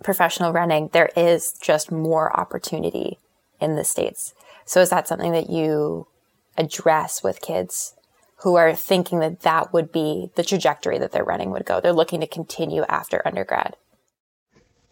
[0.02, 3.18] professional running, there is just more opportunity
[3.60, 4.34] in the States.
[4.64, 6.08] So is that something that you
[6.56, 7.94] address with kids
[8.42, 11.80] who are thinking that that would be the trajectory that their running would go?
[11.80, 13.76] They're looking to continue after undergrad.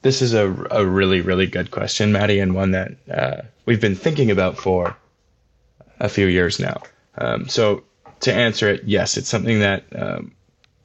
[0.03, 3.97] This is a, a really, really good question, Maddy, and one that uh, we've been
[3.97, 4.97] thinking about for
[5.99, 6.83] a few years now.
[7.19, 7.83] Um, so
[8.21, 10.33] to answer it, yes, it's something that um,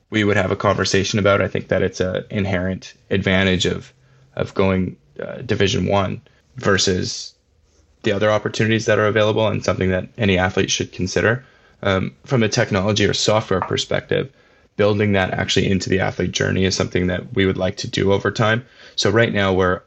[0.10, 1.41] we would have a conversation about.
[1.41, 3.93] I think that it's an inherent advantage of
[4.36, 6.21] of going uh, Division One
[6.58, 7.34] versus
[8.04, 11.45] the other opportunities that are available, and something that any athlete should consider.
[11.83, 14.31] Um, from a technology or software perspective,
[14.77, 18.11] building that actually into the athlete journey is something that we would like to do
[18.11, 18.65] over time.
[18.95, 19.81] So right now we're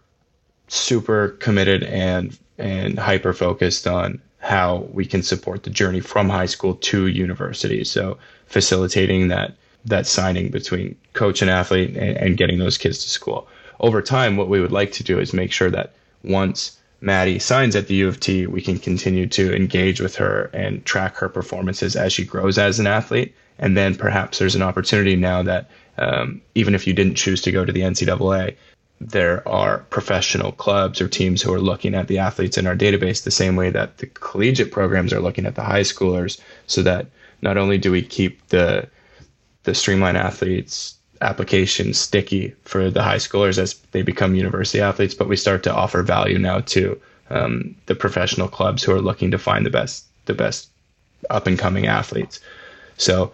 [0.68, 6.46] super committed and and hyper focused on how we can support the journey from high
[6.46, 7.84] school to university.
[7.84, 13.08] So facilitating that that signing between coach and athlete and, and getting those kids to
[13.08, 13.48] school.
[13.80, 17.76] Over time, what we would like to do is make sure that once Maddy signs
[17.76, 21.28] at the U of T, we can continue to engage with her and track her
[21.28, 23.34] performances as she grows as an athlete.
[23.58, 27.52] And then perhaps there's an opportunity now that um, even if you didn't choose to
[27.52, 28.56] go to the NCAA,
[29.00, 33.22] there are professional clubs or teams who are looking at the athletes in our database
[33.22, 37.06] the same way that the collegiate programs are looking at the high schoolers, so that
[37.40, 38.88] not only do we keep the
[39.62, 45.28] the streamline athletes application sticky for the high schoolers as they become university athletes, but
[45.28, 47.00] we start to offer value now to
[47.30, 50.68] um, the professional clubs who are looking to find the best the best
[51.30, 52.40] up and coming athletes.
[52.96, 53.32] So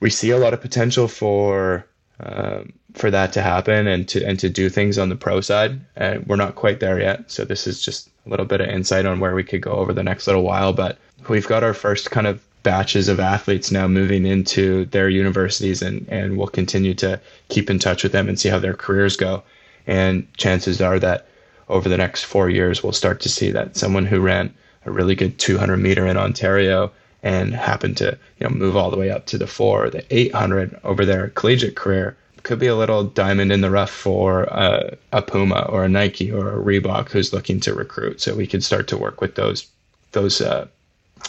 [0.00, 1.86] we see a lot of potential for
[2.20, 5.80] um, for that to happen and to and to do things on the pro side.
[5.96, 7.30] And we're not quite there yet.
[7.30, 9.92] So this is just a little bit of insight on where we could go over
[9.92, 10.72] the next little while.
[10.72, 10.98] But
[11.28, 16.04] we've got our first kind of batches of athletes now moving into their universities and,
[16.08, 19.44] and we'll continue to keep in touch with them and see how their careers go.
[19.86, 21.28] And chances are that
[21.68, 24.52] over the next four years, we'll start to see that someone who ran
[24.86, 26.90] a really good 200 meter in Ontario
[27.22, 30.04] and happened to you know move all the way up to the four, or the
[30.10, 34.96] 800 over their collegiate career could be a little diamond in the rough for a,
[35.12, 38.20] a Puma or a Nike or a Reebok who's looking to recruit.
[38.20, 39.66] So we could start to work with those
[40.12, 40.68] those uh,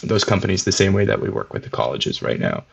[0.02, 2.64] those companies the same way that we work with the colleges right now.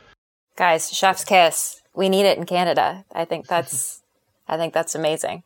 [0.55, 1.81] Guys, chef's kiss.
[1.95, 3.05] We need it in Canada.
[3.13, 4.01] I think that's
[4.47, 5.43] I think that's amazing.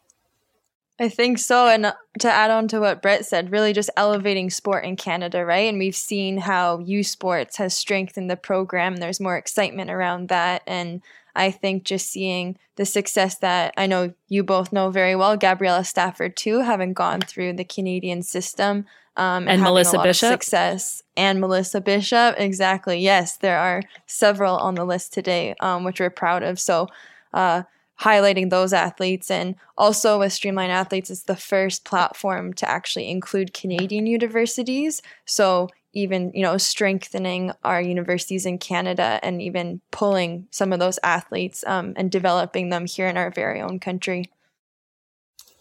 [1.00, 1.68] I think so.
[1.68, 5.70] And to add on to what Brett said, really just elevating sport in Canada, right?
[5.70, 8.96] And we've seen how U Sports has strengthened the program.
[8.96, 10.64] There's more excitement around that.
[10.66, 11.04] And
[11.36, 15.84] I think just seeing the success that I know you both know very well, Gabriela
[15.84, 18.86] Stafford too, having gone through the Canadian system,
[19.18, 20.32] um, and, and Melissa Bishop.
[20.32, 22.36] success and Melissa Bishop.
[22.38, 23.00] Exactly.
[23.00, 26.60] Yes, there are several on the list today, um, which we're proud of.
[26.60, 26.88] So,
[27.34, 27.64] uh,
[28.00, 33.54] highlighting those athletes and also with Streamline Athletes, it's the first platform to actually include
[33.54, 35.02] Canadian universities.
[35.26, 41.00] So even you know strengthening our universities in Canada and even pulling some of those
[41.02, 44.26] athletes um, and developing them here in our very own country.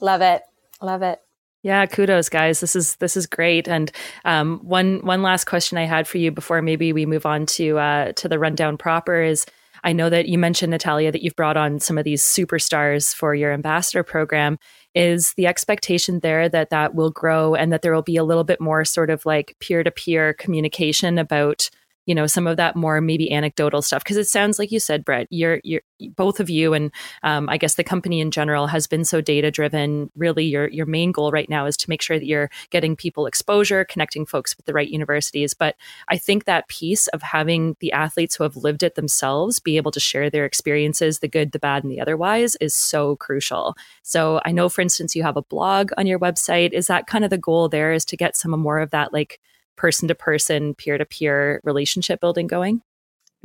[0.00, 0.42] Love it,
[0.82, 1.20] love it.
[1.66, 2.60] Yeah, kudos, guys.
[2.60, 3.66] This is this is great.
[3.66, 3.90] And
[4.24, 7.76] um, one one last question I had for you before maybe we move on to
[7.76, 9.44] uh, to the rundown proper is.
[9.84, 13.34] I know that you mentioned Natalia that you've brought on some of these superstars for
[13.34, 14.58] your ambassador program.
[14.94, 18.44] Is the expectation there that that will grow and that there will be a little
[18.44, 21.68] bit more sort of like peer to peer communication about
[22.06, 25.04] you know some of that more maybe anecdotal stuff because it sounds like you said
[25.04, 25.82] brett you're you're
[26.14, 26.90] both of you and
[27.22, 30.86] um, i guess the company in general has been so data driven really your your
[30.86, 34.56] main goal right now is to make sure that you're getting people exposure connecting folks
[34.56, 35.54] with the right universities.
[35.54, 35.76] But
[36.08, 39.90] i think that piece of having the athletes who have lived it themselves be able
[39.92, 43.74] to share their experiences the good the bad and the otherwise is so crucial.
[44.02, 46.72] So i know for instance you have a blog on your website.
[46.72, 49.40] Is that kind of the goal there is to get some more of that like
[49.76, 52.82] person to person, peer to peer relationship building going?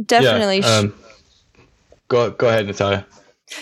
[0.04, 0.60] Definitely.
[0.60, 0.94] Yeah, um,
[2.08, 3.06] go go ahead, Natalia.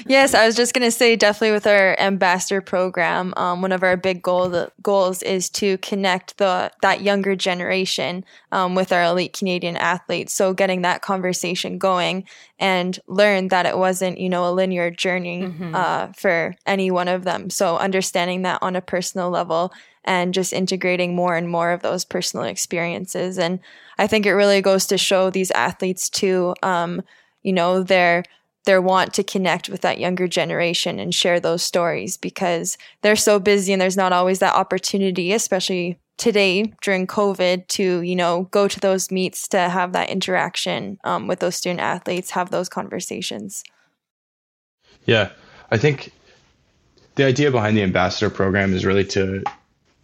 [0.06, 3.84] Yes, I was just going to say definitely with our ambassador program, um, one of
[3.84, 9.34] our big goal, goals is to connect the that younger generation um, with our elite
[9.34, 10.34] Canadian athletes.
[10.34, 12.26] So getting that conversation going
[12.60, 15.76] and learn that it wasn't you know a linear journey mm-hmm.
[15.76, 17.50] uh, for any one of them.
[17.50, 19.74] So understanding that on a personal level
[20.06, 23.38] and just integrating more and more of those personal experiences.
[23.38, 23.60] And
[23.98, 27.04] I think it really goes to show these athletes too, um,
[27.44, 28.24] you know, their
[28.66, 33.40] their want to connect with that younger generation and share those stories because they're so
[33.40, 38.68] busy and there's not always that opportunity, especially today during COVID, to you know go
[38.68, 43.64] to those meets to have that interaction um, with those student athletes, have those conversations.
[45.06, 45.32] Yeah,
[45.72, 46.12] I think
[47.16, 49.44] the idea behind the ambassador program is really to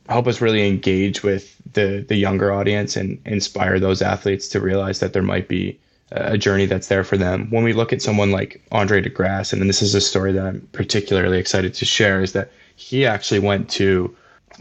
[0.09, 4.99] help us really engage with the the younger audience and inspire those athletes to realize
[4.99, 5.79] that there might be
[6.11, 7.49] a journey that's there for them.
[7.49, 10.45] When we look at someone like Andre De Grasse, and this is a story that
[10.45, 14.15] I'm particularly excited to share, is that he actually went to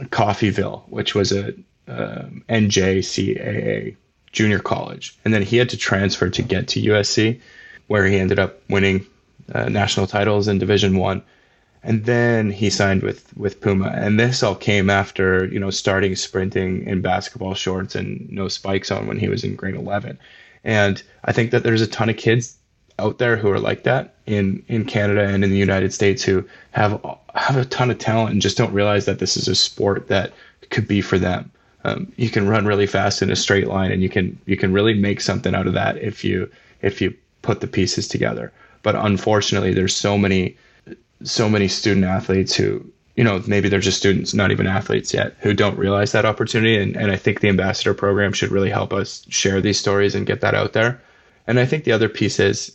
[0.05, 1.49] Coffeyville, which was a
[1.87, 3.97] um, NJCAA
[4.33, 7.41] junior college, and then he had to transfer to get to USC,
[7.87, 9.07] where he ended up winning
[9.55, 11.23] uh, national titles in Division One,
[11.83, 13.93] and then he signed with with Puma.
[13.95, 18.91] And this all came after you know starting sprinting in basketball shorts and no spikes
[18.91, 20.19] on when he was in grade 11.
[20.65, 22.57] And I think that there's a ton of kids
[22.99, 26.45] out there who are like that in in Canada and in the United States who
[26.71, 27.01] have
[27.35, 30.33] have a ton of talent and just don't realize that this is a sport that
[30.71, 31.51] could be for them.
[31.85, 34.73] Um, you can run really fast in a straight line, and you can you can
[34.73, 36.51] really make something out of that if you
[36.83, 38.53] if you put the pieces together.
[38.83, 40.57] But unfortunately, there's so many
[41.23, 42.85] so many student athletes who
[43.17, 46.77] you know maybe they're just students, not even athletes yet, who don't realize that opportunity.
[46.77, 50.27] And and I think the ambassador program should really help us share these stories and
[50.27, 51.01] get that out there.
[51.47, 52.73] And I think the other piece is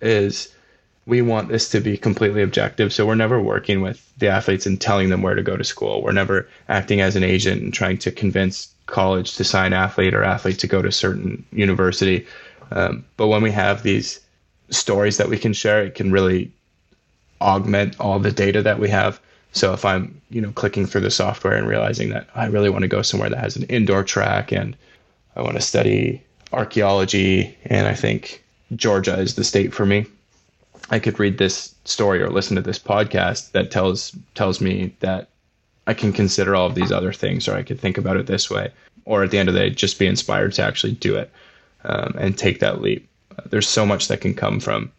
[0.00, 0.54] is
[1.06, 2.92] we want this to be completely objective.
[2.92, 6.02] So we're never working with the athletes and telling them where to go to school.
[6.02, 10.22] We're never acting as an agent and trying to convince college to sign athlete or
[10.22, 12.26] athlete to go to certain university.
[12.70, 14.20] Um, but when we have these
[14.68, 16.52] stories that we can share, it can really
[17.40, 19.18] augment all the data that we have.
[19.52, 22.82] So if I'm, you know, clicking through the software and realizing that I really want
[22.82, 24.76] to go somewhere that has an indoor track and
[25.36, 26.22] I want to study
[26.52, 28.44] archaeology and I think
[28.76, 30.06] Georgia is the state for me.
[30.90, 35.28] I could read this story or listen to this podcast that tells tells me that
[35.86, 38.50] I can consider all of these other things, or I could think about it this
[38.50, 38.70] way,
[39.06, 41.30] or at the end of the day, just be inspired to actually do it
[41.84, 43.08] um, and take that leap.
[43.46, 44.92] There's so much that can come from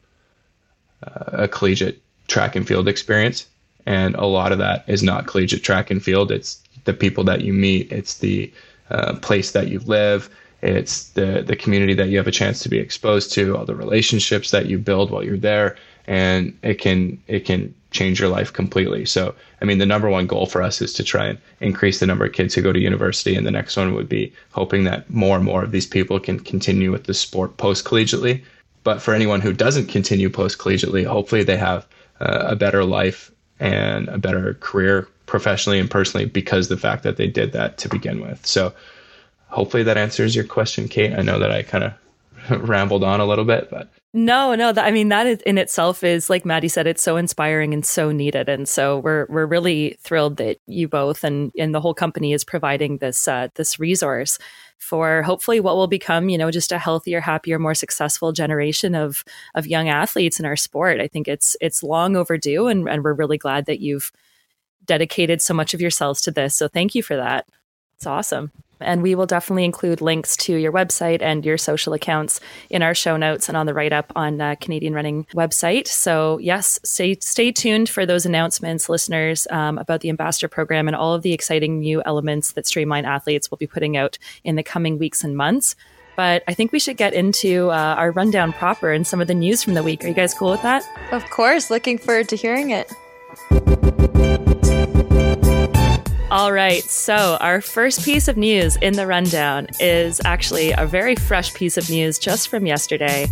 [1.03, 3.47] uh, a collegiate track and field experience,
[3.89, 6.31] and a lot of that is not collegiate track and field.
[6.31, 8.53] It's the people that you meet, it's the
[8.91, 10.29] uh, place that you live,
[10.61, 13.75] it's the the community that you have a chance to be exposed to, all the
[13.75, 15.75] relationships that you build while you're there,
[16.05, 19.05] and it can it can change your life completely.
[19.05, 22.05] So, I mean, the number one goal for us is to try and increase the
[22.05, 25.09] number of kids who go to university, and the next one would be hoping that
[25.09, 28.43] more and more of these people can continue with the sport post collegiately.
[28.83, 31.87] But for anyone who doesn't continue post collegiately, hopefully they have
[32.19, 37.17] uh, a better life and a better career professionally and personally because the fact that
[37.17, 38.45] they did that to begin with.
[38.45, 38.73] So
[39.47, 41.13] hopefully that answers your question, Kate.
[41.13, 41.93] I know that I kind of
[42.69, 44.71] rambled on a little bit, but no, no.
[44.71, 47.85] That, I mean, that is, in itself is like Maddy said, it's so inspiring and
[47.85, 51.93] so needed, and so we're we're really thrilled that you both and and the whole
[51.93, 54.39] company is providing this uh, this resource
[54.79, 59.23] for hopefully what will become, you know, just a healthier, happier, more successful generation of
[59.53, 60.99] of young athletes in our sport.
[60.99, 64.11] I think it's it's long overdue, and and we're really glad that you've
[64.85, 66.55] dedicated so much of yourselves to this.
[66.55, 67.45] So thank you for that.
[67.99, 68.53] It's awesome.
[68.79, 72.39] And we will definitely include links to your website and your social accounts
[72.69, 75.85] in our show notes and on the write up on uh, Canadian Running website.
[75.85, 80.95] So, yes, stay, stay tuned for those announcements, listeners, um, about the ambassador program and
[80.95, 84.63] all of the exciting new elements that Streamline Athletes will be putting out in the
[84.63, 85.75] coming weeks and months.
[86.15, 89.35] But I think we should get into uh, our rundown proper and some of the
[89.35, 90.05] news from the week.
[90.05, 90.85] Are you guys cool with that?
[91.11, 91.69] Of course.
[91.69, 92.89] Looking forward to hearing it.
[96.31, 96.83] All right.
[96.83, 101.75] So, our first piece of news in the rundown is actually a very fresh piece
[101.75, 103.25] of news just from yesterday.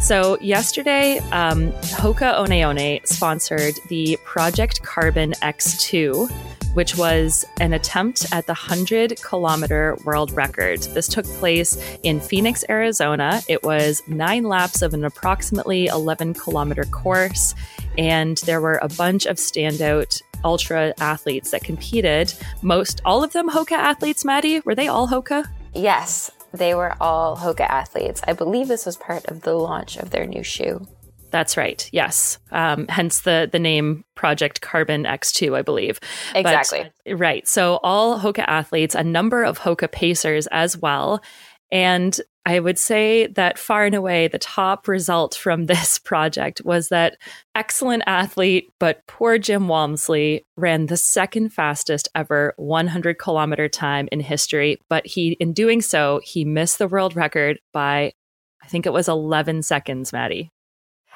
[0.00, 6.30] So, yesterday, um, Hoka One One sponsored the Project Carbon X2,
[6.72, 10.80] which was an attempt at the 100 kilometer world record.
[10.80, 13.42] This took place in Phoenix, Arizona.
[13.46, 17.54] It was nine laps of an approximately 11 kilometer course,
[17.98, 22.32] and there were a bunch of standout ultra athletes that competed.
[22.62, 24.60] Most, all of them Hoka athletes, Maddy?
[24.60, 25.46] Were they all Hoka?
[25.74, 28.20] Yes, they were all Hoka athletes.
[28.26, 30.86] I believe this was part of the launch of their new shoe.
[31.30, 31.88] That's right.
[31.92, 32.38] Yes.
[32.52, 36.00] Um, hence the the name Project Carbon X2, I believe.
[36.34, 36.90] Exactly.
[37.04, 37.46] But, right.
[37.46, 41.22] So all Hoka athletes, a number of Hoka pacers as well,
[41.70, 42.18] and
[42.48, 47.18] I would say that far and away the top result from this project was that
[47.54, 54.20] excellent athlete, but poor Jim Walmsley ran the second fastest ever 100 kilometer time in
[54.20, 54.80] history.
[54.88, 58.14] But he, in doing so, he missed the world record by,
[58.62, 60.50] I think it was 11 seconds, Maddy.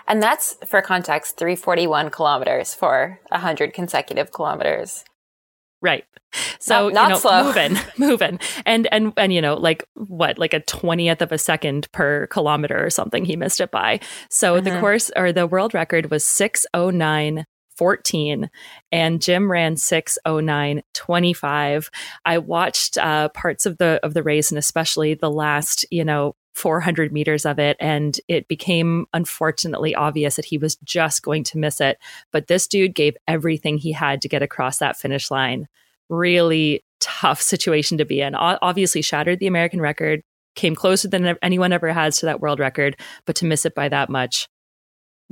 [0.06, 5.04] And that's, for context, 341 kilometers for 100 consecutive kilometers.
[5.82, 6.04] Right.
[6.60, 7.44] So not, not you know, slow.
[7.44, 11.92] moving, moving, and and and you know, like what, like a twentieth of a second
[11.92, 13.26] per kilometer or something.
[13.26, 14.00] He missed it by.
[14.30, 14.64] So mm-hmm.
[14.64, 17.44] the course or the world record was six oh nine
[17.76, 18.48] 14
[18.92, 21.90] and Jim ran 60925.
[22.24, 26.36] I watched uh, parts of the of the race and especially the last, you know,
[26.54, 31.58] 400 meters of it and it became unfortunately obvious that he was just going to
[31.58, 31.98] miss it,
[32.30, 35.66] but this dude gave everything he had to get across that finish line.
[36.08, 38.34] Really tough situation to be in.
[38.34, 40.22] Obviously shattered the American record,
[40.54, 43.88] came closer than anyone ever has to that world record, but to miss it by
[43.88, 44.48] that much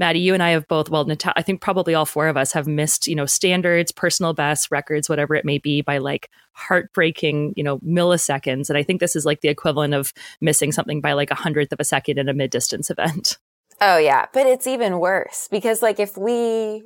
[0.01, 2.53] Maddy, you and I have both, well, Nat- I think probably all four of us
[2.53, 7.53] have missed, you know, standards, personal bests, records, whatever it may be by like heartbreaking,
[7.55, 8.71] you know, milliseconds.
[8.71, 11.71] And I think this is like the equivalent of missing something by like a hundredth
[11.71, 13.39] of a second in a mid distance event.
[13.83, 14.27] Oh, yeah.
[14.35, 16.83] But it's even worse because like if we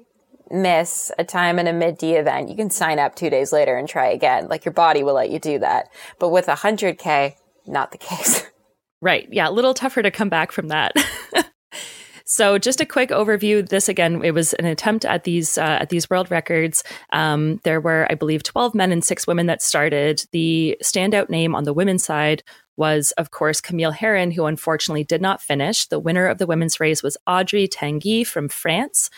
[0.49, 3.77] miss a time in a mid D event, you can sign up two days later
[3.77, 4.47] and try again.
[4.47, 5.89] Like your body will let you do that.
[6.21, 7.35] But with a 100K,
[7.67, 8.45] not the case.
[9.01, 9.29] Right.
[9.31, 9.49] Yeah.
[9.49, 10.95] A little tougher to come back from that.
[12.25, 13.69] So, just a quick overview.
[13.69, 16.83] This again, it was an attempt at these uh, at these world records.
[17.13, 20.25] Um, there were, I believe, twelve men and six women that started.
[20.33, 22.43] The standout name on the women's side
[22.77, 25.87] was, of course, Camille Herron, who unfortunately did not finish.
[25.87, 29.11] The winner of the women's race was Audrey Tanguy from France.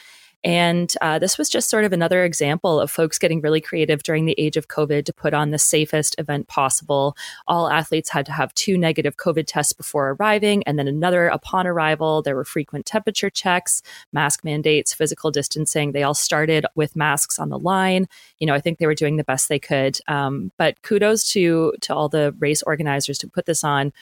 [0.46, 4.26] And uh, this was just sort of another example of folks getting really creative during
[4.26, 7.16] the age of COVID to put on the safest event possible.
[7.48, 11.66] All athletes had to have two negative COVID tests before arriving, and then another upon
[11.66, 12.22] arrival.
[12.22, 13.82] There were frequent temperature checks,
[14.12, 15.90] mask mandates, physical distancing.
[15.90, 18.06] They all started with masks on the line.
[18.38, 19.98] You know, I think they were doing the best they could.
[20.06, 23.92] Um, but kudos to to all the race organizers to put this on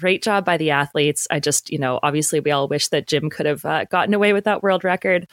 [0.00, 1.26] great job by the athletes.
[1.30, 4.32] I just, you know, obviously we all wish that Jim could have uh, gotten away
[4.32, 5.26] with that world record.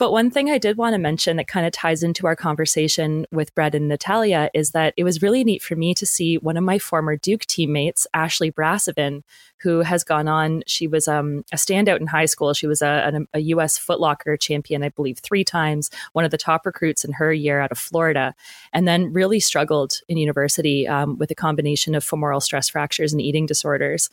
[0.00, 3.26] But one thing I did want to mention that kind of ties into our conversation
[3.30, 6.56] with Brett and Natalia is that it was really neat for me to see one
[6.56, 9.24] of my former Duke teammates, Ashley Brasovan,
[9.58, 10.62] who has gone on.
[10.66, 12.54] She was um, a standout in high school.
[12.54, 13.78] She was a, a, a U.S.
[13.78, 17.70] Footlocker champion, I believe, three times, one of the top recruits in her year out
[17.70, 18.34] of Florida,
[18.72, 23.20] and then really struggled in university um, with a combination of femoral stress fractures and
[23.20, 24.08] eating disorders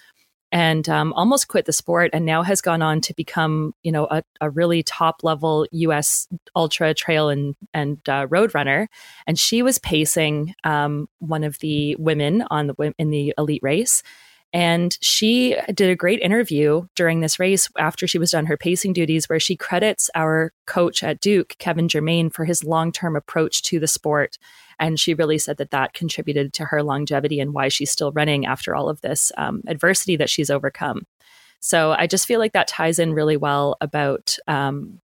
[0.52, 4.08] and um, almost quit the sport and now has gone on to become you know
[4.10, 8.88] a, a really top level us ultra trail and and uh, road runner.
[9.26, 14.04] And she was pacing um, one of the women on the in the elite race.
[14.54, 18.94] And she did a great interview during this race after she was done her pacing
[18.94, 23.62] duties, where she credits our coach at Duke, Kevin Jermyn, for his long term approach
[23.64, 24.38] to the sport
[24.80, 28.46] and she really said that that contributed to her longevity and why she's still running
[28.46, 31.06] after all of this um, adversity that she's overcome.
[31.60, 35.02] So I just feel like that ties in really well about um,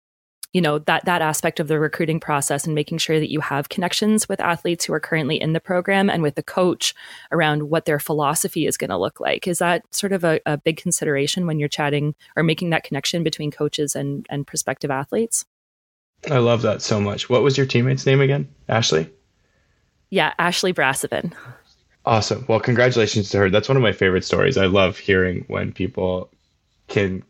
[0.54, 3.70] you know that that aspect of the recruiting process and making sure that you have
[3.70, 6.94] connections with athletes who are currently in the program and with the coach
[7.32, 9.48] around what their philosophy is going to look like.
[9.48, 13.24] Is that sort of a, a, big consideration when you're chatting or making that connection
[13.24, 15.44] between coaches and and prospective athletes?
[16.30, 17.30] I love that so much.
[17.30, 18.48] What was your teammate's name again?
[18.70, 19.10] Ashley
[20.14, 21.34] yeah, Ashley Brasovan.
[22.06, 22.46] Awesome.
[22.48, 23.50] Well, congratulations to her.
[23.50, 24.58] That's one of my favorite stories.
[24.58, 26.30] I love hearing when people
[26.88, 27.24] can.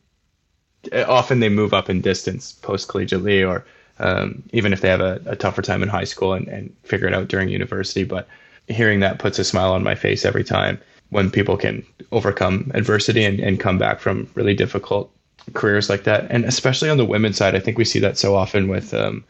[0.92, 3.64] Often they move up in distance post collegiately, or
[4.00, 7.08] um, even if they have a, a, tougher time in high school and, and figure
[7.08, 8.04] it out during university.
[8.04, 8.28] But
[8.68, 10.78] hearing that puts a smile on my face every time
[11.10, 15.10] when people can overcome adversity and, and come back from really difficult
[15.54, 16.30] careers like that.
[16.30, 19.24] And especially on the women's side, I think we see that so often with um,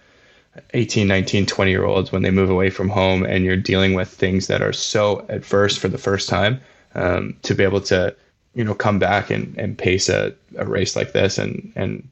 [0.73, 4.09] 18, 19, 20 year olds when they move away from home and you're dealing with
[4.09, 6.59] things that are so adverse for the first time
[6.95, 8.15] um, to be able to,
[8.53, 12.07] you know, come back and, and pace a, a race like this and, and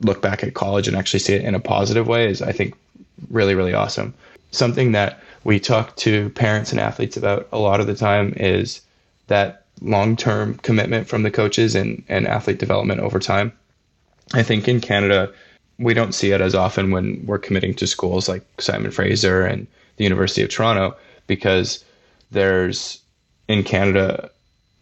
[0.00, 2.74] look back at college and actually see it in a positive way is, I think,
[3.30, 4.12] really, really awesome.
[4.50, 8.80] Something that we talk to parents and athletes about a lot of the time is
[9.28, 13.52] that long term commitment from the coaches and, and athlete development over time.
[14.32, 15.32] I think in Canada,
[15.78, 19.66] we don't see it as often when we're committing to schools like Simon Fraser and
[19.96, 20.96] the University of Toronto
[21.26, 21.84] because
[22.30, 23.00] there's
[23.48, 24.30] in Canada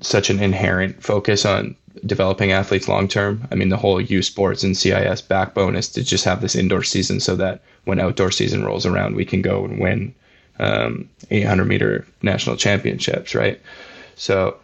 [0.01, 1.77] such an inherent focus on
[2.07, 3.47] developing athletes long term.
[3.51, 6.83] I mean, the whole U Sports and CIS backbone is to just have this indoor
[6.83, 10.15] season so that when outdoor season rolls around, we can go and win
[10.59, 13.61] um, 800 meter national championships, right?
[14.15, 14.57] So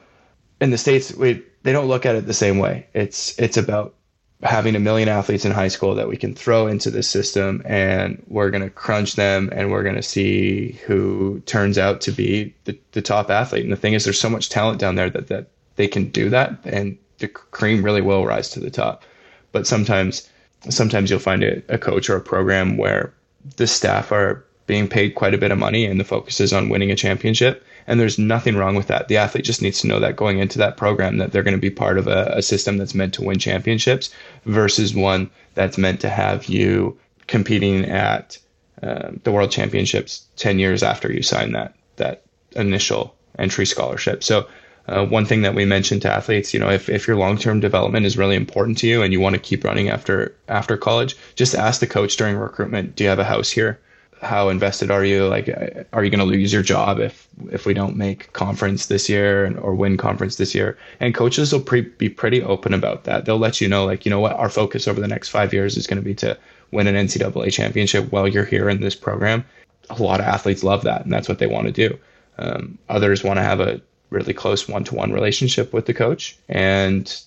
[0.61, 2.87] in the states, we they don't look at it the same way.
[2.95, 3.95] It's it's about
[4.43, 8.23] having a million athletes in high school that we can throw into this system and
[8.29, 12.55] we're going to crunch them and we're going to see who turns out to be
[12.65, 13.65] the, the top athlete.
[13.65, 16.31] And the thing is, there's so much talent down there that, that they can do
[16.31, 19.05] that and the cream really will rise to the top.
[19.51, 20.31] But sometimes,
[20.69, 23.13] sometimes you'll find a, a coach or a program where
[23.57, 26.69] the staff are being paid quite a bit of money and the focus is on
[26.69, 29.09] winning a championship and there's nothing wrong with that.
[29.09, 31.61] The athlete just needs to know that going into that program that they're going to
[31.61, 34.11] be part of a, a system that's meant to win championships
[34.45, 38.39] versus one that's meant to have you competing at
[38.83, 42.23] uh, the world championships 10 years after you sign that that
[42.53, 44.23] initial entry scholarship.
[44.23, 44.47] So
[44.87, 48.07] uh, one thing that we mentioned to athletes, you know, if, if your long-term development
[48.07, 51.55] is really important to you and you want to keep running after after college, just
[51.55, 53.81] ask the coach during recruitment, do you have a house here?
[54.23, 55.27] How invested are you?
[55.27, 55.49] Like,
[55.93, 59.57] are you going to lose your job if if we don't make conference this year
[59.59, 60.77] or win conference this year?
[61.01, 63.25] And coaches will pre- be pretty open about that.
[63.25, 65.77] They'll let you know, like, you know what, our focus over the next five years
[65.77, 66.37] is going to be to
[66.71, 69.45] win an NCAA championship while you're here in this program.
[69.91, 71.99] A lot of athletes love that, and that's what they want to do.
[72.39, 77.21] Um, others want to have a really close one-to-one relationship with the coach, and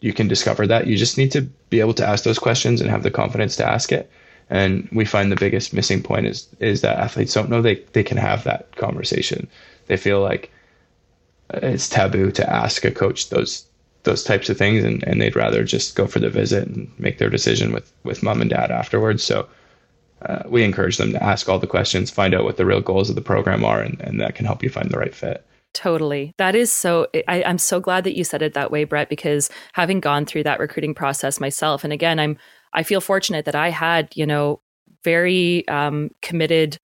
[0.00, 0.86] you can discover that.
[0.86, 3.66] You just need to be able to ask those questions and have the confidence to
[3.66, 4.10] ask it
[4.48, 8.02] and we find the biggest missing point is is that athletes don't know they, they
[8.02, 9.48] can have that conversation.
[9.86, 10.50] They feel like
[11.54, 13.66] it's taboo to ask a coach those
[14.06, 17.18] those types of things and, and they'd rather just go for the visit and make
[17.18, 19.24] their decision with, with mom and dad afterwards.
[19.24, 19.48] So
[20.22, 23.10] uh, we encourage them to ask all the questions, find out what the real goals
[23.10, 25.44] of the program are, and, and that can help you find the right fit.
[25.74, 26.32] Totally.
[26.38, 27.06] That is so.
[27.28, 30.44] I, am so glad that you said it that way, Brett, because having gone through
[30.44, 32.38] that recruiting process myself, and again, I'm
[32.76, 34.60] I feel fortunate that I had, you know,
[35.02, 36.78] very um, committed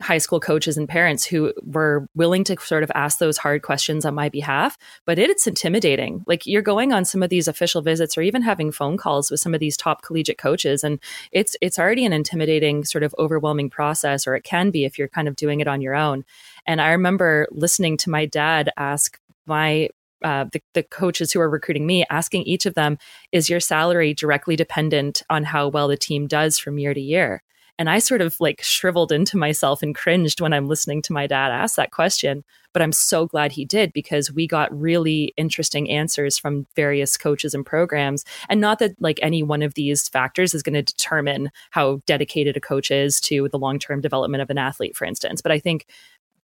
[0.00, 4.04] high school coaches and parents who were willing to sort of ask those hard questions
[4.04, 4.76] on my behalf.
[5.06, 6.24] But it, it's intimidating.
[6.26, 9.38] Like you're going on some of these official visits or even having phone calls with
[9.38, 10.98] some of these top collegiate coaches, and
[11.30, 15.08] it's it's already an intimidating, sort of overwhelming process, or it can be if you're
[15.08, 16.24] kind of doing it on your own.
[16.66, 19.88] And I remember listening to my dad ask my
[20.24, 22.98] uh, the, the coaches who are recruiting me, asking each of them,
[23.32, 27.42] is your salary directly dependent on how well the team does from year to year?
[27.78, 31.26] And I sort of like shriveled into myself and cringed when I'm listening to my
[31.26, 32.44] dad ask that question.
[32.72, 37.54] But I'm so glad he did because we got really interesting answers from various coaches
[37.54, 38.24] and programs.
[38.48, 42.56] And not that like any one of these factors is going to determine how dedicated
[42.56, 45.42] a coach is to the long term development of an athlete, for instance.
[45.42, 45.86] But I think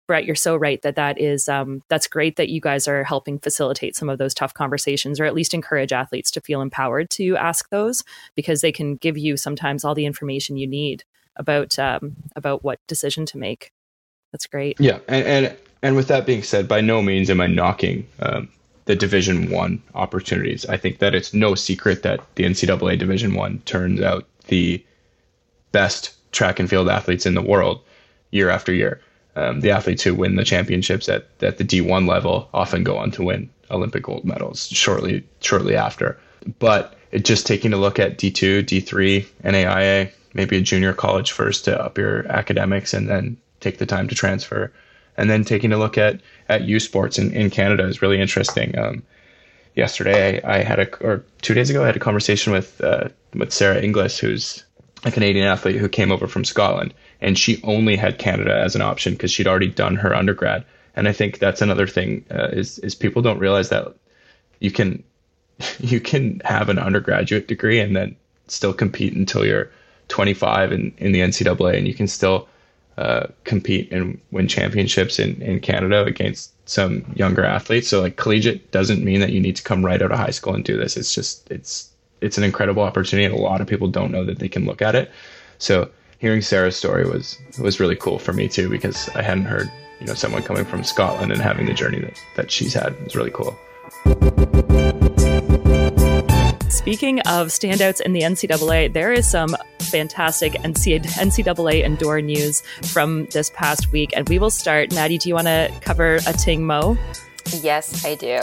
[0.09, 3.37] Brett, you're so right that that is um, that's great that you guys are helping
[3.37, 7.37] facilitate some of those tough conversations, or at least encourage athletes to feel empowered to
[7.37, 8.03] ask those
[8.33, 11.03] because they can give you sometimes all the information you need
[11.35, 13.71] about um, about what decision to make.
[14.31, 14.79] That's great.
[14.79, 18.49] Yeah, and and, and with that being said, by no means am I knocking um,
[18.85, 20.65] the Division One opportunities.
[20.65, 24.83] I think that it's no secret that the NCAA Division One turns out the
[25.71, 27.81] best track and field athletes in the world
[28.31, 29.01] year after year
[29.35, 33.11] um, the athletes who win the championships at, at the D1 level often go on
[33.11, 36.19] to win Olympic gold medals shortly shortly after.
[36.57, 41.65] But it, just taking a look at D2, D3, NAIA, maybe a junior college first
[41.65, 44.71] to up your academics and then take the time to transfer.
[45.17, 48.77] And then taking a look at, at U sports in, in Canada is really interesting.
[48.77, 49.03] Um,
[49.75, 53.51] yesterday I, had a, or two days ago, I had a conversation with, uh, with
[53.51, 54.63] Sarah Inglis, who's
[55.03, 58.81] a Canadian athlete who came over from Scotland and she only had Canada as an
[58.81, 60.63] option because she'd already done her undergrad.
[60.95, 63.93] And I think that's another thing uh, is is people don't realize that
[64.59, 65.03] you can
[65.79, 68.15] you can have an undergraduate degree and then
[68.47, 69.69] still compete until you're
[70.07, 72.47] 25 in, in the NCAA, and you can still
[72.97, 77.87] uh, compete and win championships in, in Canada against some younger athletes.
[77.87, 80.53] So like collegiate doesn't mean that you need to come right out of high school
[80.53, 80.97] and do this.
[80.97, 81.89] It's just it's
[82.21, 84.81] it's an incredible opportunity, and a lot of people don't know that they can look
[84.81, 85.11] at it.
[85.59, 85.89] So
[86.19, 90.05] hearing Sarah's story was was really cool for me too because I hadn't heard you
[90.05, 93.15] know someone coming from Scotland and having the journey that that she's had it was
[93.15, 93.57] really cool.
[96.69, 103.49] Speaking of standouts in the NCAA, there is some fantastic NCAA indoor news from this
[103.49, 104.93] past week, and we will start.
[104.93, 106.95] Maddy, do you want to cover Athing Mu?
[107.61, 108.39] Yes, I do.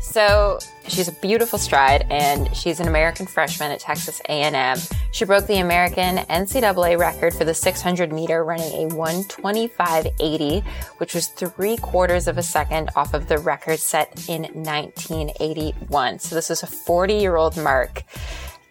[0.00, 0.58] So
[0.88, 4.78] she's a beautiful stride, and she's an American freshman at Texas A&M.
[5.12, 10.64] She broke the American NCAA record for the 600 meter, running a 125.80,
[10.98, 16.18] which was three quarters of a second off of the record set in 1981.
[16.20, 18.04] So this is a 40 year old mark.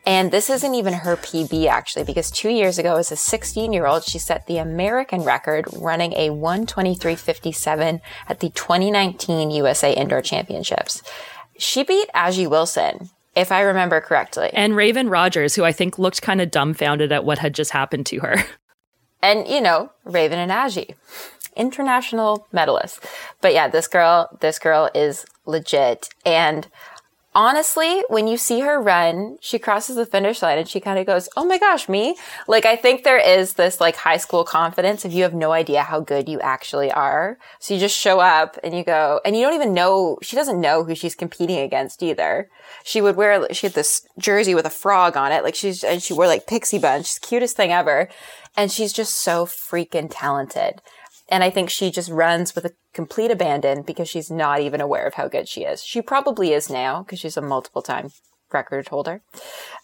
[0.05, 3.85] And this isn't even her PB actually, because two years ago, as a 16 year
[3.85, 11.03] old, she set the American record running a 123.57 at the 2019 USA Indoor Championships.
[11.57, 14.49] She beat Ajeé Wilson, if I remember correctly.
[14.53, 18.05] And Raven Rogers, who I think looked kind of dumbfounded at what had just happened
[18.07, 18.43] to her.
[19.21, 20.95] And, you know, Raven and Ajeé,
[21.55, 23.03] international medalists.
[23.41, 26.07] But yeah, this girl, this girl is legit.
[26.25, 26.67] And
[27.35, 31.05] honestly, when you see her run, she crosses the finish line and she kind of
[31.05, 32.15] goes, Oh my gosh, me?
[32.47, 35.83] Like, I think there is this like high school confidence if you have no idea
[35.83, 37.37] how good you actually are.
[37.59, 40.59] So you just show up and you go, and you don't even know, she doesn't
[40.59, 42.49] know who she's competing against either.
[42.83, 45.43] She would wear, she had this jersey with a frog on it.
[45.43, 48.09] Like she's, and she wore like pixie bunch, cutest thing ever.
[48.57, 50.81] And she's just so freaking talented.
[51.29, 55.05] And I think she just runs with a complete abandon because she's not even aware
[55.05, 55.83] of how good she is.
[55.83, 58.11] She probably is now because she's a multiple time
[58.51, 59.21] record holder.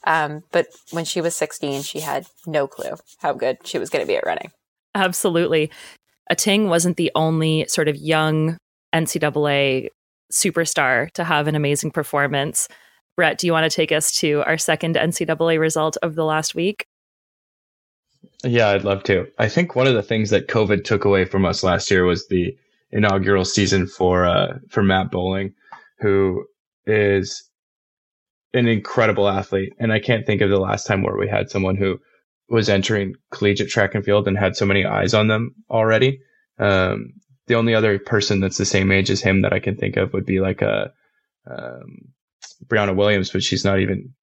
[0.06, 4.04] Um, but when she was 16, she had no clue how good she was going
[4.04, 4.52] to be at running.
[4.96, 5.70] Absolutely.
[6.32, 8.58] Athing wasn't the only sort of young
[8.94, 9.90] NCAA
[10.32, 12.68] superstar to have an amazing performance.
[13.16, 16.56] Brett, do you want to take us to our second NCAA result of the last
[16.56, 16.86] week?
[18.44, 19.28] Yeah, I'd love to.
[19.40, 22.28] I think one of the things that COVID took away from us last year was
[22.28, 22.56] the
[22.92, 25.54] inaugural season for uh, for Matt Boling,
[26.00, 26.46] who
[26.86, 27.50] is
[28.54, 29.74] an incredible athlete.
[29.80, 32.00] And I can't think of the last time where we had someone who
[32.50, 36.22] was entering collegiate track and field and had so many eyes on them already.
[36.60, 37.14] Um,
[37.48, 40.14] the only other person that's the same age as him that I can think of
[40.14, 40.92] would be like a
[41.50, 42.14] um,
[42.66, 44.14] Briana Williams, but she's not even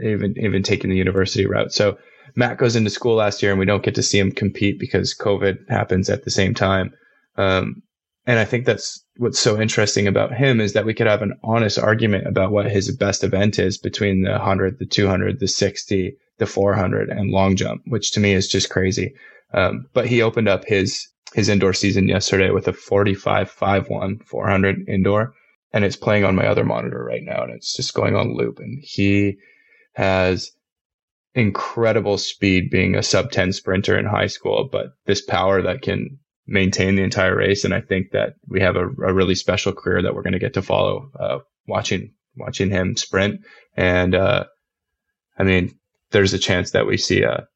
[0.00, 1.72] even even taking the university route.
[1.72, 1.98] So
[2.36, 5.14] Matt goes into school last year, and we don't get to see him compete because
[5.14, 6.92] COVID happens at the same time.
[7.36, 7.82] Um,
[8.26, 11.38] and I think that's what's so interesting about him is that we could have an
[11.42, 16.16] honest argument about what his best event is between the 100, the 200, the 60,
[16.38, 19.14] the 400, and long jump, which to me is just crazy.
[19.52, 24.18] Um, but he opened up his his indoor season yesterday with a 45 5 1
[24.20, 25.34] 400 indoor
[25.72, 28.60] and it's playing on my other monitor right now and it's just going on loop
[28.60, 29.36] and he
[29.94, 30.52] has
[31.34, 36.18] incredible speed being a sub 10 sprinter in high school but this power that can
[36.46, 40.02] maintain the entire race and i think that we have a, a really special career
[40.02, 43.40] that we're going to get to follow uh, watching watching him sprint
[43.76, 44.44] and uh,
[45.38, 45.76] i mean
[46.10, 47.46] there's a chance that we see a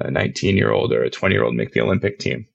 [0.00, 2.46] a 19 year old or a 20 year old make the Olympic team,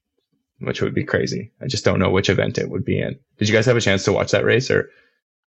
[0.60, 1.52] which would be crazy.
[1.62, 3.20] I just don't know which event it would be in.
[3.38, 4.90] Did you guys have a chance to watch that race or?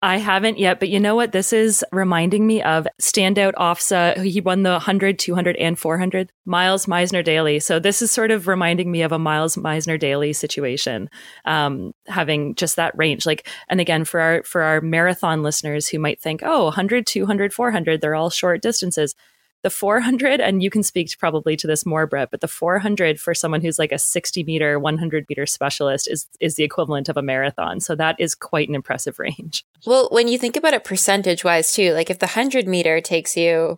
[0.04, 1.32] I haven't yet, but you know what?
[1.32, 4.22] This is reminding me of standout OFSAA.
[4.26, 6.30] He won the 100, 200, and 400.
[6.44, 7.62] Myles Misener Daley.
[7.62, 11.10] So this is sort of reminding me of a Myles Misener Daley situation,
[11.46, 13.26] um, having just that range.
[13.26, 17.54] Like, and again, for our for our marathon listeners who might think, oh, 100, 200,
[17.54, 19.16] 400, they're all short distances
[19.64, 23.20] the 400 and you can speak to probably to this more brett but the 400
[23.20, 27.18] for someone who's like a 60 meter 100 meter specialist is is the equivalent of
[27.18, 27.80] a marathon.
[27.80, 29.66] So that is quite an impressive range.
[29.86, 33.36] Well when you think about it percentage wise too like if the 100 meter takes
[33.36, 33.78] you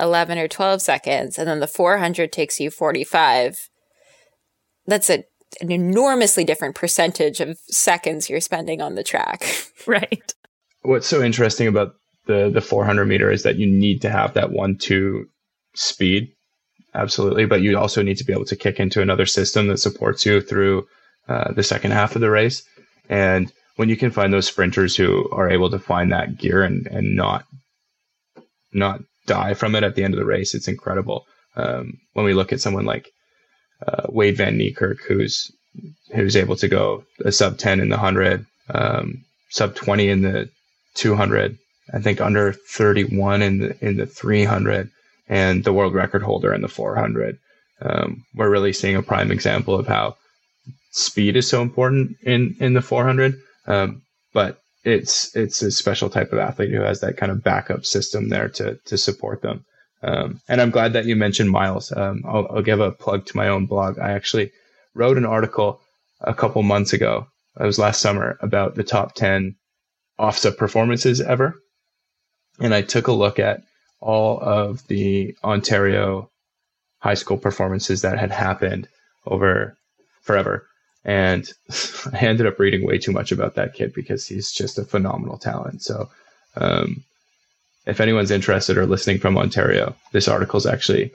[0.00, 3.70] 11 or 12 seconds and then the 400 takes you 45
[4.86, 5.24] that's a
[5.60, 9.44] an enormously different percentage of seconds you're spending on the track.
[9.86, 10.34] Right.
[10.82, 11.94] What's so interesting about
[12.26, 15.26] the the 400 meter is that you need to have that one two
[15.74, 16.28] speed.
[16.94, 17.46] Absolutely.
[17.46, 20.40] But you also need to be able to kick into another system that supports you
[20.40, 20.86] through
[21.28, 22.62] uh, the second half of the race.
[23.08, 26.86] And when you can find those sprinters who are able to find that gear and
[26.86, 27.44] and not
[28.72, 31.26] not die from it at the end of the race it's incredible.
[31.56, 33.10] Um, when we look at someone like
[33.86, 35.50] uh, Wayde Van Niekerk who's
[36.14, 40.48] who's able to go a sub 10 in the 100 um, sub 20 in the
[40.94, 41.58] 200
[41.92, 44.90] I think under 31 in the in the 300
[45.28, 47.38] and the world record holder in the 400.
[47.80, 50.16] Um, we're really seeing a prime example of how
[50.92, 53.34] speed is so important in in the 400.
[53.66, 57.84] Um, but it's it's a special type of athlete who has that kind of backup
[57.84, 59.64] system there to to support them.
[60.02, 61.92] Um, and I'm glad that you mentioned Myles.
[61.92, 63.98] Um, I'll, I'll, give a plug to my own blog.
[63.98, 64.52] I actually
[64.94, 65.80] wrote an article
[66.20, 67.26] a couple months ago.
[67.58, 69.56] It was last summer about the top 10
[70.20, 71.54] OFSAA performances ever
[72.60, 73.62] and I took a look at
[74.00, 76.30] all of the Ontario
[76.98, 78.88] high school performances that had happened
[79.26, 79.76] over
[80.22, 80.66] forever.
[81.04, 81.50] And
[82.12, 85.38] I ended up reading way too much about that kid because he's just a phenomenal
[85.38, 85.82] talent.
[85.82, 86.10] So,
[86.56, 87.04] um,
[87.86, 91.12] if anyone's interested or listening from Ontario, this article is actually,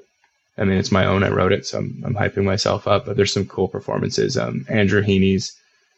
[0.58, 1.24] I mean, it's my own.
[1.24, 3.06] I wrote it, so I'm, I'm hyping myself up.
[3.06, 4.38] But there's some cool performances.
[4.38, 5.52] Um, Andrew Heaney's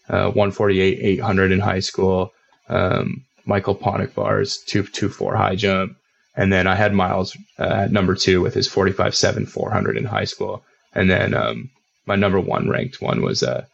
[0.09, 2.33] uh, 148 800 in high school.
[2.69, 5.95] Um, Michael Ponikvar's 224 high jump.
[6.35, 10.05] And then I had Myles uh, at number two with his 45 7 400 in
[10.05, 10.63] high school.
[10.93, 11.69] And then um,
[12.05, 13.65] my number one ranked one was uh,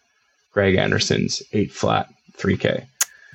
[0.54, 2.86] Greg Anderson's 8 flat 3K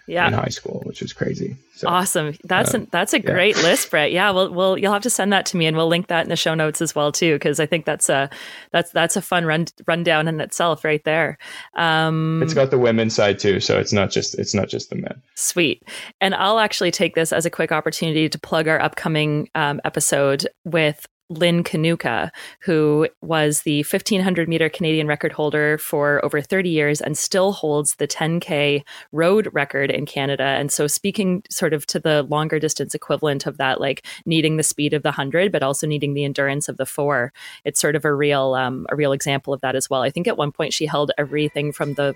[0.07, 0.27] yeah.
[0.27, 1.57] in high school, which was crazy.
[1.77, 2.37] So, awesome.
[2.45, 3.31] That's um, a, that's a yeah.
[3.33, 4.13] great list, Brett.
[4.13, 6.29] Yeah, we'll, we'll you'll have to send that to me, and we'll link that in
[6.29, 8.31] the show notes as well too, because I think that's a
[8.71, 11.39] that's that's a fun run rundown in itself, right there.
[11.77, 14.97] Um, it's got the women's side too, so it's not just it's not just the
[14.97, 15.21] men.
[15.35, 15.83] Sweet.
[16.21, 20.47] And I'll actually take this as a quick opportunity to plug our upcoming um, episode
[20.65, 27.01] with Lynn Kanuka, who was the 1500 meter Canadian record holder for over 30 years
[27.01, 30.45] and still holds the 10K road record in Canada.
[30.45, 34.63] And so, speaking sort of to the longer distance equivalent of that, like needing the
[34.63, 37.33] speed of the 100, but also needing the endurance of the four,
[37.65, 40.03] it's sort of a real, um, a real example of that as well.
[40.03, 42.15] I think at one point she held everything from the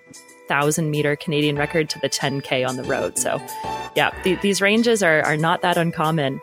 [0.48, 3.18] 1000 meter Canadian record to the 10K on the road.
[3.18, 3.40] So,
[3.96, 6.40] yeah, th- these ranges are, are not that uncommon.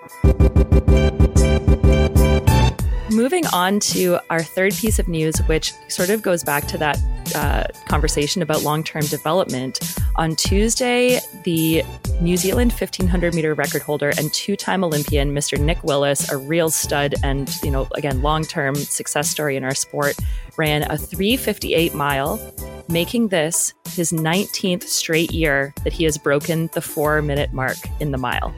[3.16, 7.00] Moving on to our third piece of news, which sort of goes back to that
[7.34, 9.80] uh, conversation about long term development.
[10.18, 11.84] On Tuesday, the
[12.22, 15.60] New Zealand 1500 meter record holder and two time Olympian, Mr.
[15.60, 19.76] Nick Willis, a real stud and, you know, again, long term success story in our
[19.76, 20.16] sport,
[20.58, 22.40] ran a 358 mile,
[22.88, 28.12] making this his 19th straight year that he has broken the four minute mark in
[28.12, 28.54] the mile.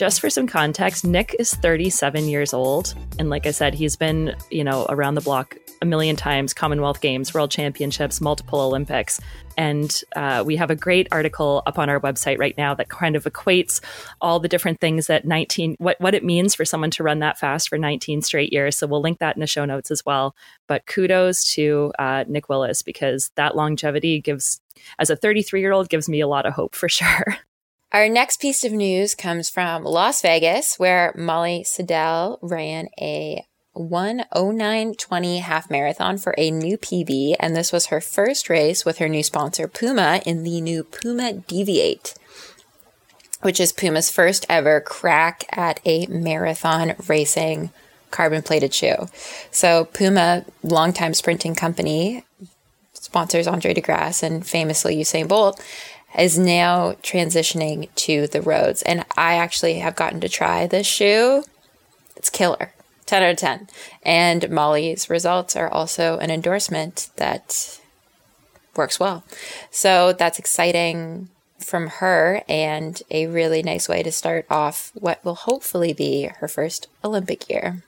[0.00, 2.94] Just for some context, Nick is 37 years old.
[3.18, 7.02] And like I said, he's been, you know, around the block a million times Commonwealth
[7.02, 9.20] Games, World Championships, multiple Olympics.
[9.58, 13.14] And uh, we have a great article up on our website right now that kind
[13.14, 13.82] of equates
[14.22, 17.38] all the different things that 19, what, what it means for someone to run that
[17.38, 18.78] fast for 19 straight years.
[18.78, 20.34] So we'll link that in the show notes as well.
[20.66, 24.62] But kudos to uh, Nick Willis because that longevity gives,
[24.98, 27.36] as a 33 year old, gives me a lot of hope for sure.
[27.92, 35.40] Our next piece of news comes from Las Vegas, where Molly Seidel ran a 109.20
[35.40, 39.24] half marathon for a new PB, and this was her first race with her new
[39.24, 42.14] sponsor Puma in the new Puma Deviate,
[43.42, 47.70] which is Puma's first ever crack at a marathon racing
[48.12, 49.08] carbon plated shoe.
[49.50, 52.24] So, Puma, longtime sprinting company,
[52.92, 55.60] sponsors Andre De Grasse and famously Usain Bolt
[56.18, 58.82] is now transitioning to the roads.
[58.82, 61.44] And I actually have gotten to try this shoe.
[62.16, 62.72] It's killer.
[63.06, 63.68] 10 out of 10.
[64.02, 67.80] And Molly's results are also an endorsement that
[68.76, 69.24] works well.
[69.70, 75.34] So that's exciting from her and a really nice way to start off what will
[75.34, 77.82] hopefully be her first Olympic year.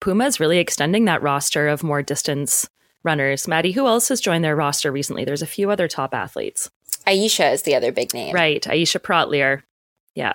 [0.00, 2.68] Puma is really extending that roster of more distance
[3.02, 3.48] runners.
[3.48, 5.24] Maddy, who else has joined their roster recently?
[5.24, 6.68] There's a few other top athletes.
[7.08, 8.34] Aisha is the other big name.
[8.34, 8.62] Right.
[8.62, 9.64] Aisha Praught-Leer.
[10.14, 10.34] Yeah.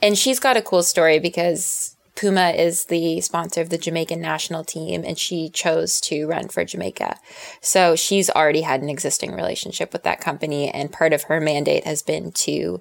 [0.00, 4.64] And she's got a cool story because Puma is the sponsor of the Jamaican national
[4.64, 7.16] team and she chose to run for Jamaica.
[7.60, 10.68] So she's already had an existing relationship with that company.
[10.68, 12.80] And part of her mandate has been to,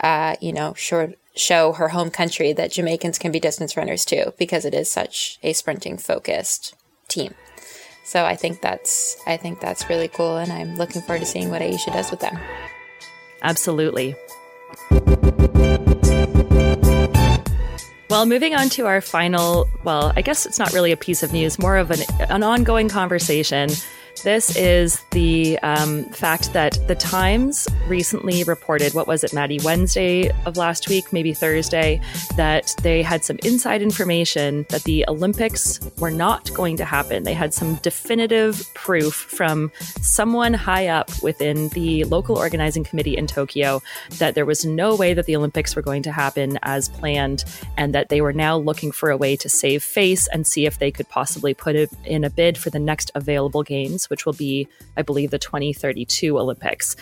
[0.00, 4.32] uh, you know, sure, show her home country that Jamaicans can be distance runners too,
[4.38, 6.74] because it is such a sprinting focused
[7.08, 7.34] team.
[8.04, 11.50] So I think that's I think that's really cool, and I'm looking forward to seeing
[11.50, 12.38] what Aisha does with them.
[13.42, 14.14] Absolutely.
[18.10, 21.32] Well, moving on to our final, well, I guess it's not really a piece of
[21.32, 23.70] news, more of an, an ongoing conversation
[24.24, 30.30] this is the um, fact that the Times recently reported, what was it, Maddy, Wednesday
[30.46, 32.00] of last week, maybe Thursday,
[32.36, 37.24] that they had some inside information that the Olympics were not going to happen.
[37.24, 43.26] They had some definitive proof from someone high up within the local organizing committee in
[43.26, 43.82] Tokyo
[44.18, 47.44] that there was no way that the Olympics were going to happen as planned,
[47.76, 50.78] and that they were now looking for a way to save face and see if
[50.78, 54.32] they could possibly put it in a bid for the next available games which will
[54.32, 56.96] be, I believe, the 2032 Olympics.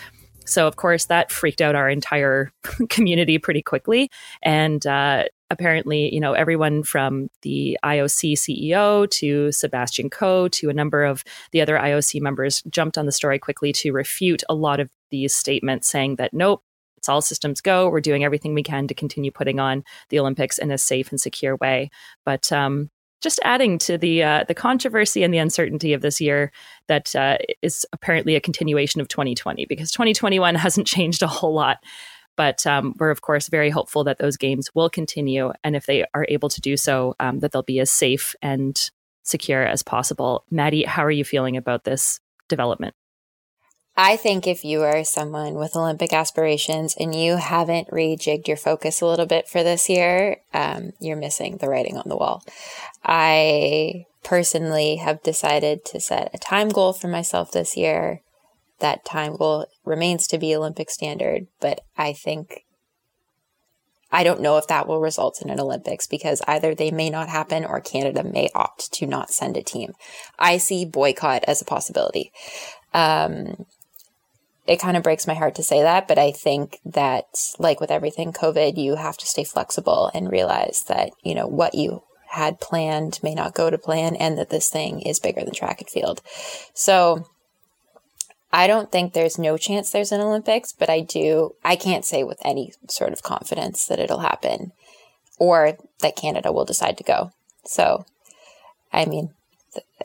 [0.45, 2.51] So, of course, that freaked out our entire
[2.89, 4.09] community pretty quickly.
[4.41, 10.73] And uh, apparently, you know, everyone from the IOC CEO to Sebastian Coe to a
[10.73, 14.79] number of the other IOC members jumped on the story quickly to refute a lot
[14.79, 16.63] of these statements, saying that nope,
[16.97, 17.89] it's all systems go.
[17.89, 21.19] We're doing everything we can to continue putting on the Olympics in a safe and
[21.19, 21.89] secure way.
[22.25, 22.89] But um,
[23.21, 26.51] just adding to the uh, the controversy and the uncertainty of this year
[26.87, 31.77] that uh, is apparently a continuation of 2020 because 2021 hasn't changed a whole lot.
[32.35, 36.05] But um, we're of course very hopeful that those games will continue, and if they
[36.13, 38.89] are able to do so, um, that they'll be as safe and
[39.23, 40.45] secure as possible.
[40.49, 42.95] Maddy, how are you feeling about this development?
[44.03, 48.99] I think if you are someone with Olympic aspirations and you haven't rejigged your focus
[48.99, 52.43] a little bit for this year, um, you're missing the writing on the wall.
[53.05, 58.23] I personally have decided to set a time goal for myself this year.
[58.79, 62.65] That time goal remains to be Olympic standard, but I think
[64.11, 67.29] I don't know if that will result in an Olympics because either they may not
[67.29, 69.93] happen or Canada may opt to not send a team.
[70.39, 72.31] I see boycott as a possibility.
[72.95, 73.67] Um,
[74.67, 77.25] it kind of breaks my heart to say that, but I think that,
[77.57, 81.73] like with everything COVID, you have to stay flexible and realize that, you know, what
[81.73, 85.53] you had planned may not go to plan and that this thing is bigger than
[85.53, 86.21] track and field.
[86.73, 87.27] So
[88.53, 92.23] I don't think there's no chance there's an Olympics, but I do, I can't say
[92.23, 94.71] with any sort of confidence that it'll happen
[95.39, 97.31] or that Canada will decide to go.
[97.65, 98.05] So,
[98.93, 99.31] I mean,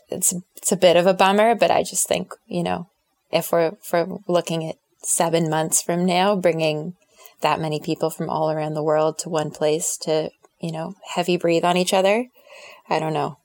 [0.09, 2.88] it's, it's a bit of a bummer, but I just think, you know,
[3.31, 6.95] if we're, we're looking at seven months from now, bringing
[7.41, 11.37] that many people from all around the world to one place to, you know, heavy
[11.37, 12.27] breathe on each other,
[12.89, 13.39] I don't know.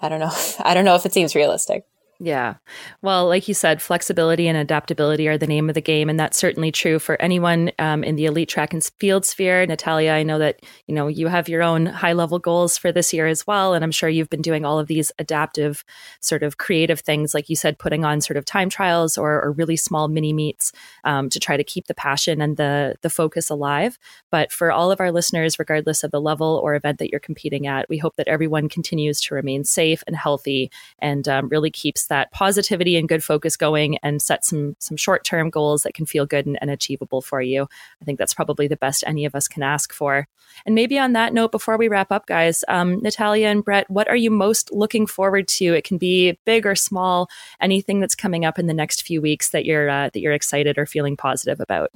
[0.00, 0.32] I don't know.
[0.60, 1.84] I don't know if it seems realistic.
[2.18, 2.54] Yeah.
[3.02, 6.08] Well, like you said, flexibility and adaptability are the name of the game.
[6.08, 9.66] And that's certainly true for anyone um, in the elite track and field sphere.
[9.66, 13.12] Natalia, I know that, you know, you have your own high level goals for this
[13.12, 13.74] year as well.
[13.74, 15.84] And I'm sure you've been doing all of these adaptive
[16.20, 19.52] sort of creative things, like you said, putting on sort of time trials or, or
[19.52, 20.72] really small mini meets
[21.04, 23.98] um, to try to keep the passion and the, the focus alive.
[24.30, 27.66] But for all of our listeners, regardless of the level or event that you're competing
[27.66, 32.05] at, we hope that everyone continues to remain safe and healthy and um, really keeps
[32.06, 36.26] that positivity and good focus going and set some some short-term goals that can feel
[36.26, 37.68] good and, and achievable for you.
[38.00, 40.28] I think that's probably the best any of us can ask for.
[40.64, 44.08] And maybe on that note, before we wrap up, guys, um, Natalia and Brett, what
[44.08, 45.74] are you most looking forward to?
[45.74, 47.28] It can be big or small.
[47.60, 50.78] Anything that's coming up in the next few weeks that you're uh, that you're excited
[50.78, 51.90] or feeling positive about.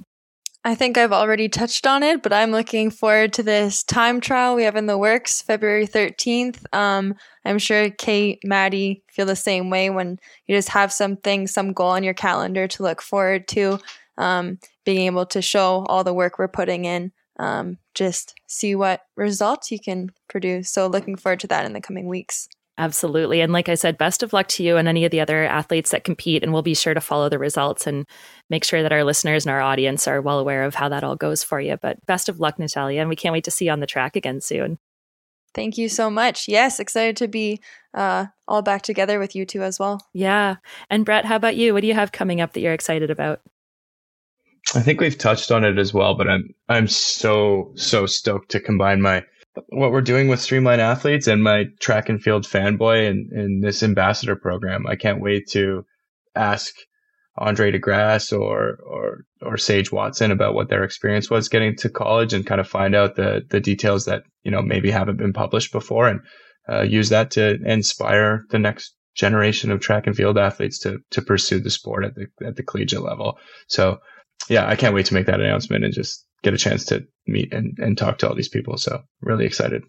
[0.63, 4.55] I think I've already touched on it, but I'm looking forward to this time trial
[4.55, 6.63] we have in the works, February 13th.
[6.71, 11.73] Um, I'm sure Kate, Maddy feel the same way when you just have something, some
[11.73, 13.79] goal on your calendar to look forward to,
[14.19, 19.01] um, being able to show all the work we're putting in, um, just see what
[19.15, 20.69] results you can produce.
[20.69, 22.47] So, looking forward to that in the coming weeks.
[22.81, 23.41] Absolutely.
[23.41, 25.91] And like I said, best of luck to you and any of the other athletes
[25.91, 26.41] that compete.
[26.41, 28.07] And we'll be sure to follow the results and
[28.49, 31.15] make sure that our listeners and our audience are well aware of how that all
[31.15, 31.77] goes for you.
[31.79, 32.99] But best of luck, Natalia.
[32.99, 34.79] And we can't wait to see you on the track again soon.
[35.53, 36.47] Thank you so much.
[36.47, 37.61] Yes, excited to be
[37.93, 40.03] uh, all back together with you two as well.
[40.11, 40.55] Yeah.
[40.89, 41.75] And Brett, how about you?
[41.75, 43.41] What do you have coming up that you're excited about?
[44.73, 48.59] I think we've touched on it as well, but I'm I'm so so stoked to
[48.59, 49.23] combine my
[49.67, 54.35] what we're doing with Streamline Athletes and my track and field fanboy and, this ambassador
[54.35, 54.87] program.
[54.87, 55.85] I can't wait to
[56.35, 56.73] ask
[57.37, 61.89] Andre De Grasse or, or, or Sage Watson about what their experience was getting to
[61.89, 65.33] college and kind of find out the, the details that, you know, maybe haven't been
[65.33, 66.21] published before and
[66.69, 71.21] uh, use that to inspire the next generation of track and field athletes to, to
[71.21, 73.37] pursue the sport at the, at the collegiate level.
[73.67, 73.99] So
[74.49, 77.53] yeah, I can't wait to make that announcement and just get a chance to meet
[77.53, 78.77] and, and talk to all these people.
[78.77, 79.83] So really excited.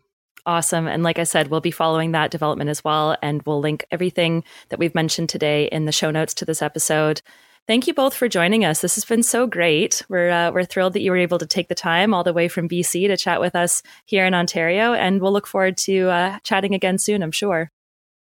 [0.45, 0.89] Awesome.
[0.89, 3.17] And like I said, we'll be following that development as well.
[3.23, 7.23] And we'll link everything that we've mentioned today in the show notes to this episode.
[7.69, 8.81] Thank you both for joining us.
[8.81, 10.03] This has been so great.
[10.09, 12.49] We're uh, we're thrilled that you were able to take the time all the way
[12.49, 16.39] from BC to chat with us here in Ontario, and we'll look forward to uh,
[16.43, 17.23] chatting again soon.
[17.23, 17.71] I'm sure.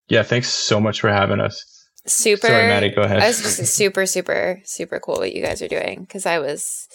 [0.09, 1.76] Yeah, thanks so much for having us.
[2.07, 2.47] Super.
[2.47, 2.91] Sorry, Maddy.
[2.91, 3.21] Go ahead.
[3.21, 6.89] I was just super, super, super cool what you guys are doing because I was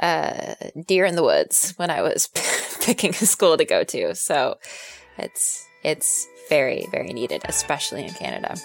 [0.00, 0.54] uh,
[0.86, 2.28] deer in the woods when I was
[2.80, 4.14] picking a school to go to.
[4.14, 4.58] So
[5.18, 8.56] it's it's very very needed, especially in Canada.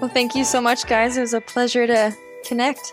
[0.00, 1.16] Well, thank you so much, guys.
[1.16, 2.14] It was a pleasure to
[2.44, 2.92] connect.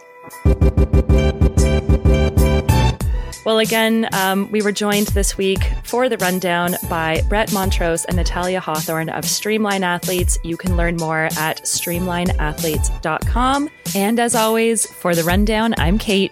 [3.49, 8.15] Well, again, um, we were joined this week for the rundown by Brett Montrose and
[8.15, 10.37] Natalia Hawthorn of Streamline Athletes.
[10.43, 13.69] You can learn more at streamlineathletes.com.
[13.95, 16.31] And as always, for the rundown, I'm Kate.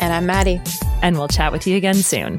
[0.00, 0.62] And I'm Maddy.
[1.02, 2.38] And we'll chat with you again soon.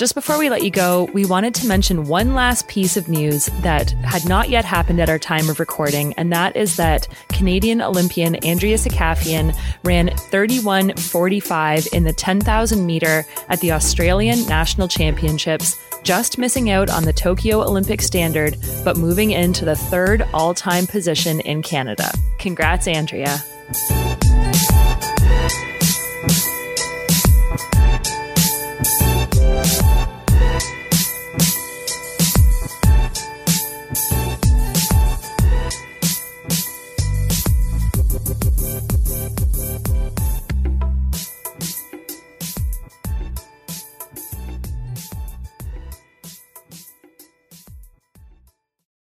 [0.00, 3.50] Just before we let you go, we wanted to mention one last piece of news
[3.60, 7.82] that had not yet happened at our time of recording, and that is that Canadian
[7.82, 16.38] Olympian Andrea Seccafien ran 31.45 in the 10,000 meter at the Australian National Championships, just
[16.38, 21.40] missing out on the Tokyo Olympic standard, but moving into the third all time position
[21.40, 22.10] in Canada.
[22.38, 23.44] Congrats, Andrea.